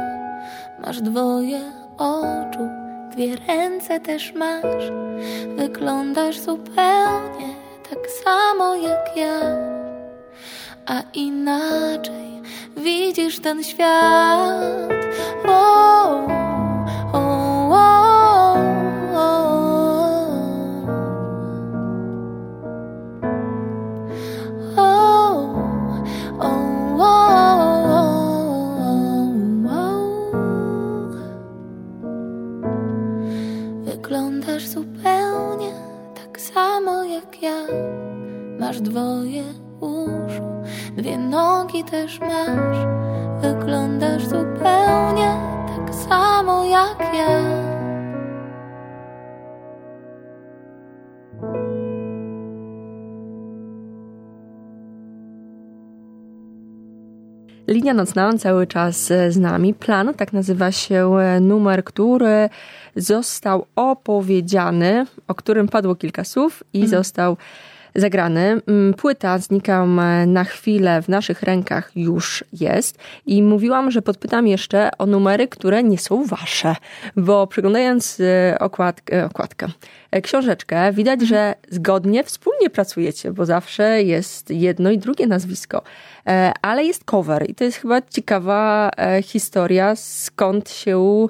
Masz 0.79 1.01
dwoje 1.01 1.59
oczu, 1.97 2.69
dwie 3.11 3.35
ręce 3.35 3.99
też 3.99 4.33
masz. 4.33 4.91
Wyglądasz 5.57 6.39
zupełnie 6.39 7.55
tak 7.89 7.99
samo 8.23 8.75
jak 8.75 9.17
ja. 9.17 9.39
A 10.85 11.01
inaczej 11.13 12.41
widzisz 12.77 13.39
ten 13.39 13.63
świat. 13.63 14.51
O, 15.47 16.44
Masz 38.75 38.81
dwoje 38.81 39.43
uszu, 39.79 40.43
dwie 40.97 41.17
nogi 41.17 41.83
też 41.83 42.19
masz. 42.19 42.77
Wyglądasz 43.41 44.23
zupełnie 44.23 45.37
tak 45.67 45.95
samo 45.95 46.65
jak 46.65 46.99
ja. 46.99 47.39
Linia 57.67 57.93
nocna 57.93 58.37
cały 58.37 58.67
czas 58.67 59.11
e, 59.11 59.31
z 59.31 59.37
nami. 59.37 59.73
Plan, 59.73 60.13
tak 60.13 60.33
nazywa 60.33 60.71
się 60.71 61.17
e, 61.17 61.39
numer, 61.39 61.83
który 61.83 62.49
został 62.95 63.65
opowiedziany, 63.75 65.05
o 65.27 65.35
którym 65.35 65.67
padło 65.67 65.95
kilka 65.95 66.23
słów 66.23 66.63
i 66.73 66.87
został 66.87 67.37
zagrany. 67.95 68.61
Mm, 68.67 68.93
Płyta 68.93 69.37
Znikam 69.37 69.99
e, 69.99 70.25
na 70.25 70.43
chwilę 70.43 71.01
w 71.01 71.09
naszych 71.09 71.43
rękach 71.43 71.91
już 71.95 72.43
jest 72.53 72.97
i 73.25 73.43
mówiłam, 73.43 73.91
że 73.91 74.01
podpytam 74.01 74.47
jeszcze 74.47 74.89
o 74.97 75.05
numery, 75.05 75.47
które 75.47 75.83
nie 75.83 75.97
są 75.97 76.25
wasze, 76.25 76.75
bo 77.15 77.47
przeglądając 77.47 78.19
e, 78.19 78.59
okładkę, 78.59 79.25
okładkę 79.25 79.67
e, 80.11 80.21
książeczkę, 80.21 80.93
widać, 80.93 81.21
że 81.21 81.55
zgodnie 81.69 82.23
wspólnie 82.23 82.69
pracujecie, 82.69 83.31
bo 83.31 83.45
zawsze 83.45 84.03
jest 84.03 84.49
jedno 84.51 84.91
i 84.91 84.97
drugie 84.97 85.27
nazwisko, 85.27 85.81
E, 86.27 86.53
ale 86.61 86.83
jest 86.83 87.03
cover 87.03 87.49
i 87.49 87.55
to 87.55 87.63
jest 87.63 87.77
chyba 87.77 88.01
ciekawa 88.01 88.91
e, 88.97 89.21
historia, 89.23 89.95
skąd 89.95 90.69
się 90.69 91.27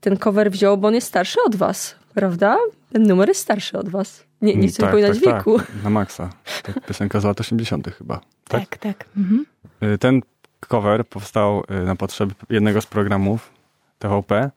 ten 0.00 0.16
cover 0.16 0.50
wziął, 0.50 0.76
bo 0.76 0.88
on 0.88 0.94
jest 0.94 1.06
starszy 1.06 1.38
od 1.46 1.56
was, 1.56 1.94
prawda? 2.14 2.56
Ten 2.92 3.02
numer 3.02 3.28
jest 3.28 3.40
starszy 3.40 3.78
od 3.78 3.88
was. 3.88 4.24
Nie, 4.44 4.56
nie 4.56 4.68
chcę 4.68 4.82
tak, 4.82 4.94
tak, 5.00 5.16
wieku. 5.16 5.58
Tak, 5.58 5.68
na 5.84 5.90
maksa. 5.90 6.30
To 6.62 6.80
piosenka 6.80 7.20
z 7.20 7.24
lat 7.24 7.40
80. 7.40 7.88
chyba. 7.98 8.20
Tak? 8.48 8.60
Tak, 8.60 8.78
tak. 8.78 9.04
Mhm. 9.16 9.46
Y, 9.94 9.98
Ten 9.98 10.22
cover 10.68 11.06
powstał 11.06 11.64
y, 11.82 11.84
na 11.84 11.96
potrzeby 11.96 12.34
jednego 12.50 12.80
z 12.80 12.86
programów 12.86 13.52
TVP, 13.98 14.50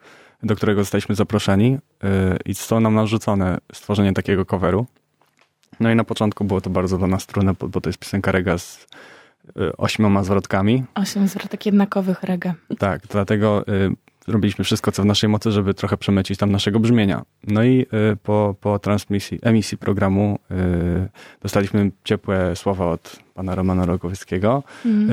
do 0.43 0.55
którego 0.55 0.81
zostaliśmy 0.81 1.15
zaproszeni 1.15 1.75
y, 1.75 2.07
i 2.45 2.53
zostało 2.53 2.81
nam 2.81 2.95
narzucone 2.95 3.57
stworzenie 3.73 4.13
takiego 4.13 4.45
coveru. 4.45 4.85
No 5.79 5.91
i 5.91 5.95
na 5.95 6.03
początku 6.03 6.43
było 6.43 6.61
to 6.61 6.69
bardzo 6.69 6.97
dla 6.97 7.07
nas 7.07 7.25
trudne, 7.25 7.53
bo 7.53 7.81
to 7.81 7.89
jest 7.89 7.99
piosenka 7.99 8.31
rega 8.31 8.57
z 8.57 8.87
ośmioma 9.77 10.23
zwrotkami. 10.23 10.83
Osiem 10.95 11.27
zwrotek 11.27 11.65
jednakowych 11.65 12.23
rega. 12.23 12.53
Tak, 12.79 13.01
dlatego 13.07 13.65
y, 14.27 14.31
zrobiliśmy 14.31 14.65
wszystko, 14.65 14.91
co 14.91 15.03
w 15.03 15.05
naszej 15.05 15.29
mocy, 15.29 15.51
żeby 15.51 15.73
trochę 15.73 15.97
przemycić 15.97 16.39
tam 16.39 16.51
naszego 16.51 16.79
brzmienia. 16.79 17.21
No 17.47 17.63
i 17.63 17.81
y, 18.13 18.15
po, 18.23 18.55
po 18.61 18.79
transmisji, 18.79 19.39
emisji 19.41 19.77
programu 19.77 20.39
y, 20.51 20.55
dostaliśmy 21.41 21.91
ciepłe 22.03 22.55
słowa 22.55 22.85
od 22.91 23.19
pana 23.33 23.55
Romana 23.55 23.85
Rogowieckiego, 23.85 24.63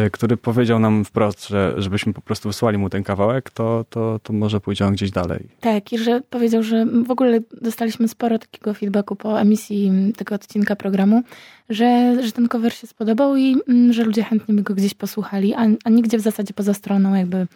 y, 0.07 0.11
który 0.11 0.37
powiedział 0.37 0.79
nam 0.79 1.05
wprost, 1.05 1.49
że 1.49 1.75
żebyśmy 1.77 2.13
po 2.13 2.21
prostu 2.21 2.49
wysłali 2.49 2.79
mu 2.79 2.91
ten 2.91 3.03
kawałek, 3.03 3.51
to, 3.51 3.85
to, 3.91 4.21
to 4.23 4.33
może 4.33 4.61
pójdzie 4.61 4.87
on 4.87 4.93
gdzieś 4.93 5.11
dalej. 5.11 5.49
Tak, 5.61 5.93
i 5.93 5.99
że 5.99 6.21
powiedział, 6.31 6.63
że 6.63 6.87
w 7.07 7.11
ogóle 7.11 7.41
dostaliśmy 7.63 8.09
sporo 8.09 8.39
takiego 8.39 8.75
feedbacku 8.75 9.17
po 9.17 9.41
emisji 9.41 9.93
tego 10.17 10.35
odcinka 10.35 10.77
programu, 10.77 11.23
że, 11.71 12.17
że 12.23 12.33
ten 12.33 12.49
cover 12.49 12.73
się 12.73 12.87
spodobał 12.87 13.37
i 13.37 13.57
mm, 13.69 13.93
że 13.93 14.05
ludzie 14.05 14.23
chętnie 14.23 14.55
by 14.55 14.63
go 14.63 14.75
gdzieś 14.75 14.95
posłuchali, 14.95 15.55
a, 15.55 15.67
a 15.85 15.91
nigdzie 15.91 16.19
w 16.19 16.21
zasadzie 16.21 16.55
poza 16.55 16.75
stroną 16.75 17.15
jakby 17.15 17.47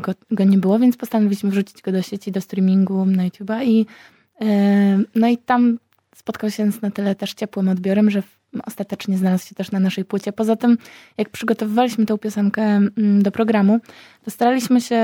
go, 0.00 0.12
go 0.30 0.44
nie 0.44 0.58
było, 0.58 0.78
więc 0.78 0.96
postanowiliśmy 0.96 1.50
wrzucić 1.50 1.82
go 1.82 1.92
do 1.92 2.02
sieci, 2.02 2.32
do 2.32 2.40
streamingu 2.40 3.06
na 3.06 3.28
YouTube'a 3.28 3.64
i 3.64 3.86
e, 4.40 4.98
no 5.14 5.28
i 5.28 5.38
tam 5.38 5.78
spotkał 6.14 6.50
się 6.50 6.72
z 6.72 6.82
na 6.82 6.90
tyle 6.90 7.14
też 7.14 7.34
ciepłym 7.34 7.68
odbiorem, 7.68 8.10
że 8.10 8.22
ostatecznie 8.64 9.18
znalazł 9.18 9.48
się 9.48 9.54
też 9.54 9.70
na 9.70 9.80
naszej 9.80 10.04
płycie. 10.04 10.32
Poza 10.32 10.56
tym, 10.56 10.78
jak 11.18 11.30
przygotowywaliśmy 11.30 12.06
tę 12.06 12.18
piosenkę 12.18 12.62
mm, 12.62 13.22
do 13.22 13.30
programu, 13.30 13.80
to 14.24 14.30
staraliśmy 14.30 14.80
się 14.80 15.00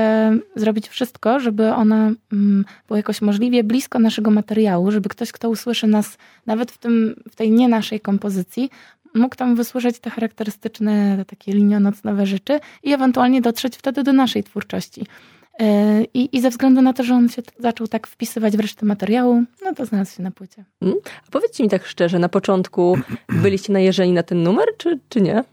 zrobić 0.55 0.87
wszystko, 0.87 1.39
żeby 1.39 1.73
ona 1.73 2.11
mm, 2.31 2.65
była 2.87 2.97
jakoś 2.97 3.21
możliwie 3.21 3.63
blisko 3.63 3.99
naszego 3.99 4.31
materiału, 4.31 4.91
żeby 4.91 5.09
ktoś, 5.09 5.31
kto 5.31 5.49
usłyszy 5.49 5.87
nas 5.87 6.17
nawet 6.45 6.71
w, 6.71 6.77
tym, 6.77 7.15
w 7.31 7.35
tej 7.35 7.51
nie 7.51 7.67
naszej 7.67 7.99
kompozycji, 7.99 8.69
mógł 9.15 9.35
tam 9.35 9.55
wysłyszeć 9.55 9.99
te 9.99 10.09
charakterystyczne 10.09 11.25
takie 11.27 11.51
linionocnowe 11.53 12.25
rzeczy 12.25 12.59
i 12.83 12.93
ewentualnie 12.93 13.41
dotrzeć 13.41 13.77
wtedy 13.77 14.03
do 14.03 14.13
naszej 14.13 14.43
twórczości. 14.43 15.01
Yy, 15.59 15.67
I, 16.13 16.37
I 16.37 16.41
ze 16.41 16.49
względu 16.49 16.81
na 16.81 16.93
to, 16.93 17.03
że 17.03 17.13
on 17.13 17.29
się 17.29 17.41
zaczął 17.59 17.87
tak 17.87 18.07
wpisywać 18.07 18.57
w 18.57 18.59
resztę 18.59 18.85
materiału, 18.85 19.43
no 19.65 19.73
to 19.73 19.85
znalazł 19.85 20.15
się 20.15 20.23
na 20.23 20.31
płycie. 20.31 20.65
A 21.27 21.31
powiedzcie 21.31 21.63
mi 21.63 21.69
tak 21.69 21.85
szczerze, 21.85 22.19
na 22.19 22.29
początku 22.29 22.97
byliście 23.43 23.73
najeżeni 23.73 24.13
na 24.13 24.23
ten 24.23 24.43
numer, 24.43 24.65
czy, 24.77 24.99
czy 25.09 25.21
nie? 25.21 25.43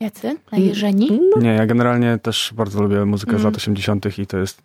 Jacy? 0.00 0.36
Na 0.52 0.58
Jerzeni? 0.58 1.20
No, 1.36 1.42
Nie, 1.42 1.48
ja 1.50 1.66
generalnie 1.66 2.18
też 2.22 2.52
bardzo 2.56 2.82
lubię 2.82 3.04
muzykę 3.04 3.32
z 3.32 3.34
Mm. 3.34 3.44
lat 3.44 3.56
80. 3.56 4.18
i 4.18 4.26
to 4.26 4.38
jest 4.38 4.62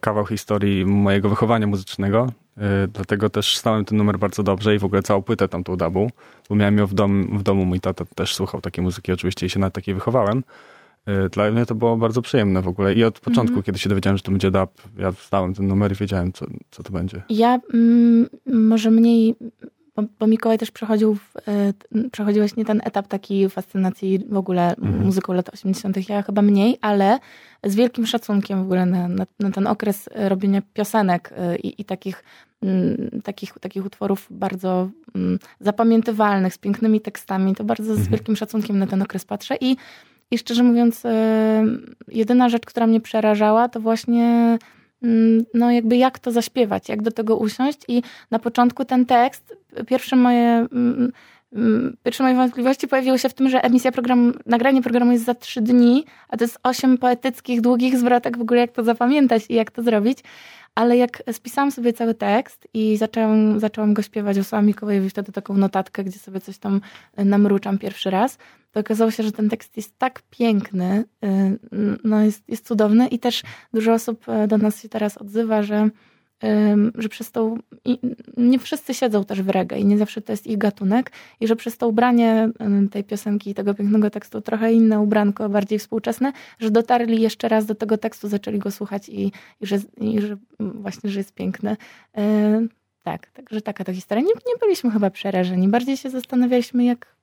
kawał 0.00 0.26
historii 0.26 0.86
mojego 0.86 1.28
wychowania 1.28 1.66
muzycznego. 1.66 2.32
Yy, 2.60 2.88
dlatego 2.88 3.30
też 3.30 3.58
znałem 3.58 3.84
ten 3.84 3.98
numer 3.98 4.18
bardzo 4.18 4.42
dobrze 4.42 4.74
i 4.74 4.78
w 4.78 4.84
ogóle 4.84 5.02
całą 5.02 5.22
płytę 5.22 5.48
tamtą 5.48 5.76
dubą, 5.76 6.08
bo 6.48 6.54
miałem 6.54 6.78
ją 6.78 6.86
w, 6.86 6.94
dom, 6.94 7.38
w 7.38 7.42
domu. 7.42 7.64
Mój 7.64 7.80
tata 7.80 8.04
też 8.14 8.34
słuchał 8.34 8.60
takiej 8.60 8.84
muzyki 8.84 9.12
oczywiście 9.12 9.46
i 9.46 9.50
się 9.50 9.60
na 9.60 9.70
takiej 9.70 9.94
wychowałem. 9.94 10.44
Yy, 11.06 11.28
Dla 11.28 11.50
mnie 11.50 11.66
to 11.66 11.74
było 11.74 11.96
bardzo 11.96 12.22
przyjemne 12.22 12.62
w 12.62 12.68
ogóle. 12.68 12.94
I 12.94 13.04
od 13.04 13.20
początku, 13.20 13.48
Mhm. 13.52 13.62
kiedy 13.62 13.78
się 13.78 13.88
dowiedziałem, 13.88 14.16
że 14.16 14.22
to 14.22 14.30
będzie 14.30 14.50
dub, 14.50 14.70
ja 14.98 15.12
znałem 15.28 15.54
ten 15.54 15.66
numer 15.68 15.92
i 15.92 15.94
wiedziałem, 15.94 16.32
co, 16.32 16.46
co 16.70 16.82
to 16.82 16.92
będzie. 16.92 17.22
Ja 17.28 17.60
mm, 17.74 18.28
może 18.46 18.90
mniej, 18.90 19.34
bo, 19.98 20.08
bo 20.18 20.26
Mikołaj 20.26 20.58
też 20.58 20.70
przechodził, 20.70 21.14
w, 21.14 21.36
e, 21.48 21.72
przechodził 22.12 22.42
właśnie 22.42 22.64
ten 22.64 22.80
etap 22.84 23.06
takiej 23.08 23.50
fascynacji 23.50 24.18
w 24.30 24.36
ogóle 24.36 24.74
Mhm. 24.76 25.04
muzyką 25.04 25.32
lat 25.32 25.48
80. 25.48 26.08
Ja 26.08 26.22
chyba 26.22 26.42
mniej, 26.42 26.78
ale 26.80 27.18
z 27.64 27.74
wielkim 27.74 28.06
szacunkiem 28.06 28.58
w 28.58 28.62
ogóle 28.62 28.86
na, 28.86 29.08
na, 29.08 29.26
na 29.40 29.50
ten 29.50 29.66
okres 29.66 30.08
robienia 30.14 30.62
piosenek 30.74 31.30
e, 31.36 31.56
i, 31.56 31.80
i 31.80 31.84
takich, 31.84 32.24
takich, 33.24 33.52
takich 33.60 33.86
utworów 33.86 34.26
bardzo 34.30 34.88
zapamiętywalnych, 35.60 36.54
z 36.54 36.58
pięknymi 36.58 37.00
tekstami. 37.00 37.54
To 37.54 37.64
bardzo 37.64 37.84
z 37.94 37.98
Mhm. 37.98 38.10
wielkim 38.10 38.36
szacunkiem 38.36 38.78
na 38.78 38.86
ten 38.86 39.02
okres 39.02 39.24
patrzę 39.24 39.56
i 39.60 39.76
i 40.30 40.38
szczerze 40.38 40.62
mówiąc, 40.62 41.04
e, 41.04 41.64
jedyna 42.08 42.48
rzecz, 42.48 42.66
która 42.66 42.86
mnie 42.86 43.00
przerażała, 43.00 43.68
to 43.68 43.80
właśnie 43.80 44.58
no 45.54 45.70
jakby 45.70 45.96
jak 45.96 46.18
to 46.18 46.32
zaśpiewać, 46.32 46.88
jak 46.88 47.02
do 47.02 47.10
tego 47.10 47.36
usiąść 47.36 47.78
i 47.88 48.02
na 48.30 48.38
początku 48.38 48.84
ten 48.84 49.06
tekst, 49.06 49.56
pierwsze 49.86 50.16
moje, 50.16 50.48
mm, 50.48 50.68
mm, 50.72 51.12
pierwsze 52.02 52.22
moje 52.22 52.34
wątpliwości 52.34 52.88
pojawiły 52.88 53.18
się 53.18 53.28
w 53.28 53.34
tym, 53.34 53.48
że 53.48 53.64
emisja 53.64 53.92
programu, 53.92 54.32
nagranie 54.46 54.82
programu 54.82 55.12
jest 55.12 55.24
za 55.24 55.34
trzy 55.34 55.60
dni, 55.60 56.04
a 56.28 56.36
to 56.36 56.44
jest 56.44 56.58
osiem 56.62 56.98
poetyckich, 56.98 57.60
długich 57.60 57.98
zwrotek 57.98 58.38
w 58.38 58.40
ogóle 58.40 58.60
jak 58.60 58.72
to 58.72 58.84
zapamiętać 58.84 59.42
i 59.48 59.54
jak 59.54 59.70
to 59.70 59.82
zrobić. 59.82 60.18
Ale 60.74 60.96
jak 60.96 61.22
spisałam 61.32 61.70
sobie 61.70 61.92
cały 61.92 62.14
tekst 62.14 62.68
i 62.74 62.96
zaczęłam, 62.96 63.60
zaczęłam 63.60 63.94
go 63.94 64.02
śpiewać, 64.02 64.38
wysłałam 64.38 64.66
Mikołajowi 64.66 65.10
wtedy 65.10 65.32
taką 65.32 65.54
notatkę, 65.54 66.04
gdzie 66.04 66.18
sobie 66.18 66.40
coś 66.40 66.58
tam 66.58 66.80
e, 67.16 67.24
namruczam 67.24 67.78
pierwszy 67.78 68.10
raz, 68.10 68.38
to 68.72 68.80
okazało 68.80 69.10
się, 69.10 69.22
że 69.22 69.32
ten 69.32 69.48
tekst 69.48 69.76
jest 69.76 69.98
tak 69.98 70.22
piękny, 70.30 71.04
y, 71.24 71.58
no 72.04 72.22
jest, 72.22 72.48
jest 72.48 72.66
cudowny 72.66 73.08
i 73.08 73.18
też 73.18 73.42
dużo 73.72 73.92
osób 73.92 74.28
e, 74.28 74.48
do 74.48 74.58
nas 74.58 74.82
się 74.82 74.88
teraz 74.88 75.18
odzywa, 75.18 75.62
że, 75.62 75.88
że 76.94 77.08
przez 77.08 77.32
i 77.84 77.98
nie 78.36 78.58
wszyscy 78.58 78.94
siedzą 78.94 79.24
też 79.24 79.42
w 79.42 79.48
reggae 79.48 79.78
i 79.78 79.84
nie 79.84 79.98
zawsze 79.98 80.20
to 80.20 80.32
jest 80.32 80.46
ich 80.46 80.58
gatunek 80.58 81.12
i 81.40 81.46
że 81.46 81.56
przez 81.56 81.78
to 81.78 81.88
ubranie 81.88 82.50
tej 82.90 83.04
piosenki 83.04 83.50
i 83.50 83.54
tego 83.54 83.74
pięknego 83.74 84.10
tekstu, 84.10 84.40
trochę 84.40 84.72
inne 84.72 85.00
ubranko, 85.00 85.48
bardziej 85.48 85.78
współczesne, 85.78 86.32
że 86.58 86.70
dotarli 86.70 87.22
jeszcze 87.22 87.48
raz 87.48 87.66
do 87.66 87.74
tego 87.74 87.98
tekstu, 87.98 88.28
zaczęli 88.28 88.58
go 88.58 88.70
słuchać 88.70 89.08
i, 89.08 89.32
i, 89.60 89.66
że, 89.66 89.78
i 90.00 90.20
że 90.20 90.36
właśnie, 90.60 91.10
że 91.10 91.20
jest 91.20 91.34
piękny. 91.34 91.76
Ym, 92.18 92.68
tak, 93.02 93.26
także 93.30 93.60
taka 93.60 93.84
to 93.84 93.92
historia. 93.92 94.24
Nie, 94.24 94.32
nie 94.46 94.56
byliśmy 94.60 94.90
chyba 94.90 95.10
przerażeni. 95.10 95.68
Bardziej 95.68 95.96
się 95.96 96.10
zastanawialiśmy, 96.10 96.84
jak, 96.84 97.16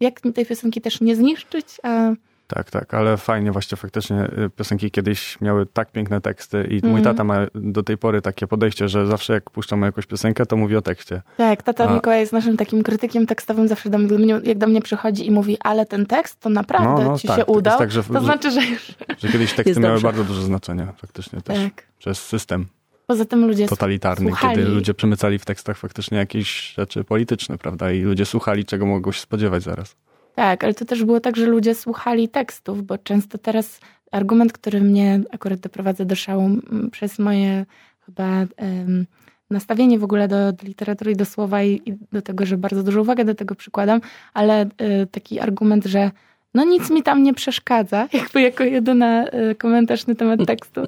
jak 0.00 0.20
tej 0.20 0.46
piosenki 0.46 0.80
też 0.80 1.00
nie 1.00 1.16
zniszczyć, 1.16 1.66
a 1.82 2.12
Tak, 2.54 2.70
tak, 2.70 2.94
ale 2.94 3.16
fajnie 3.16 3.52
właśnie 3.52 3.76
faktycznie 3.76 4.24
y, 4.46 4.50
piosenki 4.56 4.90
kiedyś 4.90 5.40
miały 5.40 5.66
tak 5.66 5.92
piękne 5.92 6.20
teksty 6.20 6.64
i 6.70 6.74
mój 6.86 6.98
Mhm. 6.98 7.04
tata 7.04 7.24
ma 7.24 7.38
do 7.54 7.82
tej 7.82 7.98
pory 7.98 8.22
takie 8.22 8.46
podejście, 8.46 8.88
że 8.88 9.06
zawsze 9.06 9.32
jak 9.32 9.50
puszczam 9.50 9.82
jakąś 9.82 10.06
piosenkę, 10.06 10.46
to 10.46 10.56
mówi 10.56 10.76
o 10.76 10.82
tekście. 10.82 11.22
Tak, 11.36 11.62
tata 11.62 11.88
A- 11.88 11.94
Mikołaj 11.94 12.20
jest 12.20 12.32
naszym 12.32 12.56
takim 12.56 12.82
krytykiem 12.82 13.26
tekstowym, 13.26 13.68
zawsze 13.68 13.90
do 13.90 13.98
mnie, 13.98 14.40
jak 14.44 14.58
do 14.58 14.66
mnie 14.66 14.82
przychodzi 14.82 15.26
i 15.26 15.30
mówi, 15.30 15.56
ale 15.60 15.86
ten 15.86 16.06
tekst 16.06 16.40
to 16.40 16.48
naprawdę 16.50 17.04
No, 17.04 17.10
no, 17.10 17.18
ci 17.18 17.28
tak, 17.28 17.36
się 17.38 17.44
udał, 17.46 17.78
tak, 17.78 17.90
że- 17.90 18.04
to 18.04 18.20
znaczy, 18.20 18.50
że 18.50 18.60
już... 18.64 18.94
Że 19.18 19.28
kiedyś 19.28 19.52
teksty 19.52 19.80
miały 19.80 19.94
dobrze. 19.94 20.06
bardzo 20.08 20.24
duże 20.24 20.42
znaczenie 20.42 20.86
faktycznie 20.96 21.40
też 21.40 21.58
Tak. 21.58 21.86
przez 21.98 22.22
system 22.26 22.66
Poza 23.06 23.24
tym 23.24 23.46
ludzie 23.46 23.66
totalitarny, 23.68 24.26
słuchali. 24.30 24.56
kiedy 24.56 24.68
ludzie 24.68 24.94
przemycali 24.94 25.38
w 25.38 25.44
tekstach 25.44 25.76
faktycznie 25.76 26.18
jakieś 26.18 26.74
rzeczy 26.74 27.04
polityczne, 27.04 27.58
prawda? 27.58 27.92
I 27.92 28.00
ludzie 28.02 28.24
słuchali, 28.26 28.64
czego 28.64 28.86
mogą 28.86 29.12
się 29.12 29.20
spodziewać 29.20 29.62
zaraz. 29.62 29.96
Tak, 30.40 30.64
ale 30.64 30.74
to 30.74 30.84
też 30.84 31.04
było 31.04 31.20
tak, 31.20 31.36
że 31.36 31.46
ludzie 31.46 31.74
słuchali 31.74 32.28
tekstów, 32.28 32.82
bo 32.82 32.98
często 32.98 33.38
teraz 33.38 33.80
argument, 34.10 34.52
który 34.52 34.80
mnie 34.80 35.20
akurat 35.30 35.60
doprowadza 35.60 36.04
do 36.04 36.16
szału 36.16 36.50
przez 36.92 37.18
moje 37.18 37.66
chyba 38.06 38.46
em, 38.56 39.06
nastawienie 39.50 39.98
w 39.98 40.04
ogóle 40.04 40.28
do, 40.28 40.52
do 40.52 40.64
literatury 40.64 41.12
i 41.12 41.16
do 41.16 41.24
słowa 41.24 41.62
i, 41.62 41.82
i 41.86 41.94
do 42.12 42.22
tego, 42.22 42.46
że 42.46 42.56
bardzo 42.56 42.82
dużo 42.82 43.00
uwagi 43.00 43.24
do 43.24 43.34
tego 43.34 43.54
przykładam, 43.54 44.00
ale 44.34 44.64
y, 44.64 44.68
taki 45.10 45.40
argument, 45.40 45.84
że 45.86 46.10
no 46.54 46.64
nic 46.64 46.90
mi 46.90 47.02
tam 47.02 47.22
nie 47.22 47.34
przeszkadza, 47.34 48.08
jakby 48.12 48.40
jako 48.40 48.64
jedyna 48.64 49.26
y, 49.28 49.54
komentarz 49.54 50.06
na 50.06 50.14
temat 50.14 50.46
tekstu, 50.46 50.80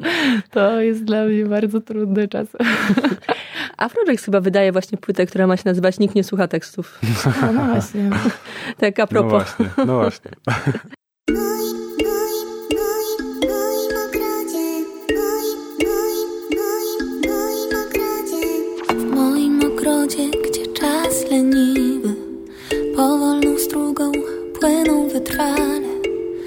to 0.50 0.80
jest 0.80 1.04
dla 1.04 1.24
mnie 1.24 1.44
bardzo 1.44 1.80
trudny 1.80 2.28
czas. 2.28 2.48
Afrojack 3.76 4.22
chyba 4.24 4.40
wydaje 4.40 4.72
właśnie 4.72 4.98
płytę, 4.98 5.26
która 5.26 5.46
ma 5.46 5.56
się 5.56 5.62
nazywać 5.66 5.98
Nikt 5.98 6.14
nie 6.14 6.24
słucha 6.24 6.48
tekstów. 6.48 6.98
No, 7.42 7.52
no 7.52 7.64
właśnie. 7.72 8.10
Tak 8.78 8.98
a 8.98 9.02
No 9.02 9.06
propos. 9.06 9.30
właśnie, 9.30 9.70
no 9.86 9.94
właśnie. 9.94 10.30
W 18.90 19.04
moim 19.14 19.60
ogrodzie, 19.64 20.30
gdzie 20.30 20.66
czas 20.72 21.30
leniwy 21.30 22.14
Powolną 22.96 23.58
strugą 23.58 24.12
płyną 24.60 25.08
wytrwale 25.08 25.88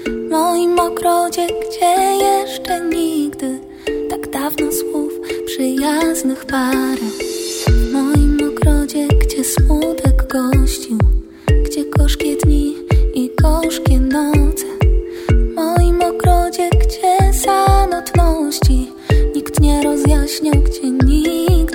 W 0.06 0.30
moim 0.30 0.78
ogrodzie, 0.80 1.46
gdzie 1.46 1.96
jeszcze 2.26 2.80
nigdy 2.80 3.60
Tak 4.10 4.30
dawno 4.30 4.72
słów 4.72 5.12
przyjaznych 5.46 6.44
parę. 6.44 7.06
W 7.66 7.92
moim 7.92 8.38
ogrodzie, 8.50 9.08
gdzie 9.08 9.44
smutek 9.44 10.32
gościł 10.32 10.98
Gdzie 11.64 11.84
gorzkie 11.90 12.36
dni 12.36 12.74
i 13.14 13.30
gorzkie 13.42 14.00
noce. 14.00 14.66
W 15.28 15.54
moim 15.54 16.02
ogrodzie, 16.02 16.70
gdzie 16.70 17.32
samotności 17.32 18.92
Nikt 19.34 19.60
nie 19.60 19.82
rozjaśniał, 19.82 20.54
gdzie 20.54 20.90
nigdy 20.90 21.65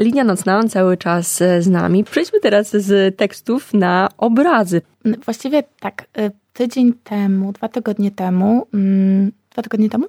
Linia 0.00 0.24
nocna 0.24 0.64
cały 0.68 0.96
czas 0.96 1.42
e, 1.42 1.62
z 1.62 1.68
nami. 1.68 2.04
Przejdźmy 2.04 2.40
teraz 2.40 2.70
z 2.70 3.16
tekstów 3.16 3.74
na 3.74 4.08
obrazy. 4.18 4.82
Właściwie 5.24 5.62
tak, 5.80 6.06
y, 6.18 6.30
tydzień 6.52 6.92
temu, 7.04 7.52
dwa 7.52 7.68
tygodnie 7.68 8.10
temu, 8.10 8.66
mm, 8.74 9.32
dwa 9.50 9.62
tygodnie 9.62 9.88
temu 9.88 10.06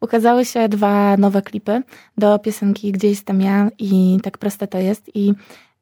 ukazały 0.00 0.44
się 0.44 0.68
dwa 0.68 1.16
nowe 1.16 1.42
klipy 1.42 1.82
do 2.18 2.38
piosenki 2.38 2.92
Gdzie 2.92 3.08
jestem 3.08 3.40
ja 3.40 3.68
i 3.78 4.18
Tak 4.22 4.38
proste 4.38 4.66
to 4.66 4.78
jest 4.78 5.10
i 5.14 5.32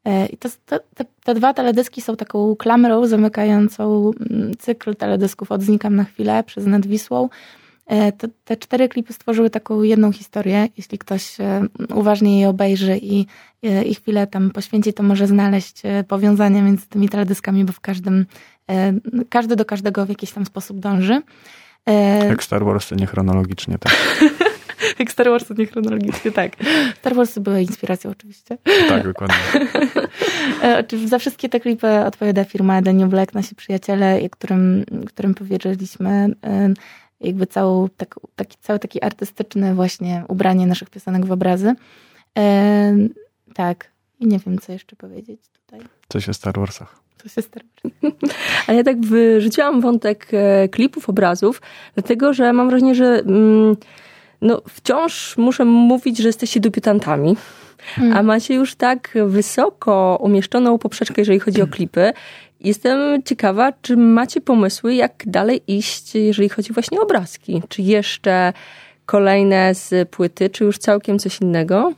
e, 0.05 0.25
i 0.25 0.37
to, 0.37 0.49
to, 0.65 0.79
te, 0.95 1.05
te 1.23 1.35
dwa 1.35 1.53
teledyski 1.53 2.01
są 2.01 2.15
taką 2.15 2.55
klamrą 2.55 3.07
zamykającą 3.07 4.11
mm, 4.29 4.57
cykl 4.57 4.95
teledysków 4.95 5.51
od 5.51 5.63
Znikam 5.63 5.95
na 5.95 6.03
chwilę 6.03 6.43
przez 6.43 6.65
Nad 6.65 6.87
Wisłą. 6.87 7.29
E, 7.89 8.11
te 8.45 8.57
cztery 8.57 8.89
klipy 8.89 9.13
stworzyły 9.13 9.49
taką 9.49 9.81
jedną 9.81 10.11
historię. 10.11 10.67
Jeśli 10.77 10.97
ktoś 10.97 11.39
e, 11.39 11.61
uważnie 11.95 12.39
je 12.39 12.49
obejrzy 12.49 12.97
i, 12.97 13.25
e, 13.63 13.83
i 13.83 13.95
chwilę 13.95 14.27
tam 14.27 14.51
poświęci, 14.51 14.93
to 14.93 15.03
może 15.03 15.27
znaleźć 15.27 15.81
powiązania 16.07 16.61
między 16.61 16.87
tymi 16.87 17.09
teledyskami, 17.09 17.65
bo 17.65 17.73
w 17.73 17.79
każdym, 17.79 18.25
każdy 19.29 19.55
do 19.55 19.65
każdego 19.65 20.05
w 20.05 20.09
jakiś 20.09 20.31
tam 20.31 20.45
sposób 20.45 20.79
dąży. 20.79 21.21
Jak 22.29 22.43
Star 22.43 22.65
Wars, 22.65 22.87
to 22.87 22.95
nie 22.95 23.05
chronologicznie. 23.05 23.77
Tak, 23.77 23.93
Jak 24.99 25.11
Star 25.11 25.29
Wars, 25.29 25.45
nie 25.57 25.65
chronologicznie, 25.65 26.31
tak. 26.31 26.51
Star 26.99 27.15
Wars 27.15 27.39
były 27.39 27.61
inspiracją 27.61 28.11
oczywiście. 28.11 28.57
tak 28.89 29.03
dokładnie. 29.03 29.35
Za 31.05 31.19
wszystkie 31.19 31.49
te 31.49 31.59
klipy 31.59 31.99
odpowiada 31.99 32.43
firma 32.43 32.81
The 32.81 32.93
New 32.93 33.09
Black, 33.09 33.33
nasi 33.33 33.55
przyjaciele, 33.55 34.29
którym, 34.29 34.85
którym 35.07 35.33
powierzyliśmy 35.33 36.35
jakby 37.21 37.47
całą, 37.47 37.89
tak, 37.89 38.15
taki, 38.35 38.57
cały 38.61 38.79
taki 38.79 39.03
artystyczny 39.03 39.75
właśnie 39.75 40.23
ubranie 40.27 40.67
naszych 40.67 40.89
piosenek 40.89 41.25
w 41.25 41.31
obrazy. 41.31 41.75
E, 42.37 42.95
tak. 43.53 43.91
I 44.19 44.27
nie 44.27 44.39
wiem, 44.39 44.57
co 44.57 44.71
jeszcze 44.71 44.95
powiedzieć 44.95 45.41
tutaj. 45.53 45.79
Coś 46.09 46.29
o 46.29 46.33
Star 46.33 46.59
Warsach. 46.59 46.99
To 47.23 47.29
się 47.29 47.41
Star 47.41 47.63
Wars. 47.63 47.95
Ale 48.67 48.77
ja 48.77 48.83
tak 48.83 49.01
wyrzuciłam 49.01 49.81
wątek 49.81 50.27
e, 50.33 50.69
klipów, 50.69 51.09
obrazów, 51.09 51.61
dlatego 51.93 52.33
że 52.33 52.53
mam 52.53 52.69
wrażenie, 52.69 52.95
że 52.95 53.05
mm, 53.05 53.75
no, 54.41 54.61
wciąż 54.69 55.37
muszę 55.37 55.65
mówić, 55.65 56.17
że 56.17 56.27
jesteście 56.27 56.59
debiutantami. 56.59 57.37
A 58.13 58.23
macie 58.23 58.55
już 58.55 58.75
tak 58.75 59.17
wysoko 59.27 60.17
umieszczoną 60.21 60.77
poprzeczkę, 60.77 61.21
jeżeli 61.21 61.39
chodzi 61.39 61.61
o 61.61 61.67
klipy. 61.67 62.13
Jestem 62.61 63.23
ciekawa, 63.23 63.71
czy 63.81 63.97
macie 63.97 64.41
pomysły, 64.41 64.95
jak 64.95 65.23
dalej 65.25 65.61
iść, 65.67 66.15
jeżeli 66.15 66.49
chodzi 66.49 66.73
właśnie 66.73 66.99
o 66.99 67.03
obrazki? 67.03 67.61
Czy 67.69 67.81
jeszcze 67.81 68.53
kolejne 69.05 69.75
z 69.75 70.09
płyty, 70.09 70.49
czy 70.49 70.63
już 70.63 70.77
całkiem 70.77 71.19
coś 71.19 71.41
innego? 71.41 71.93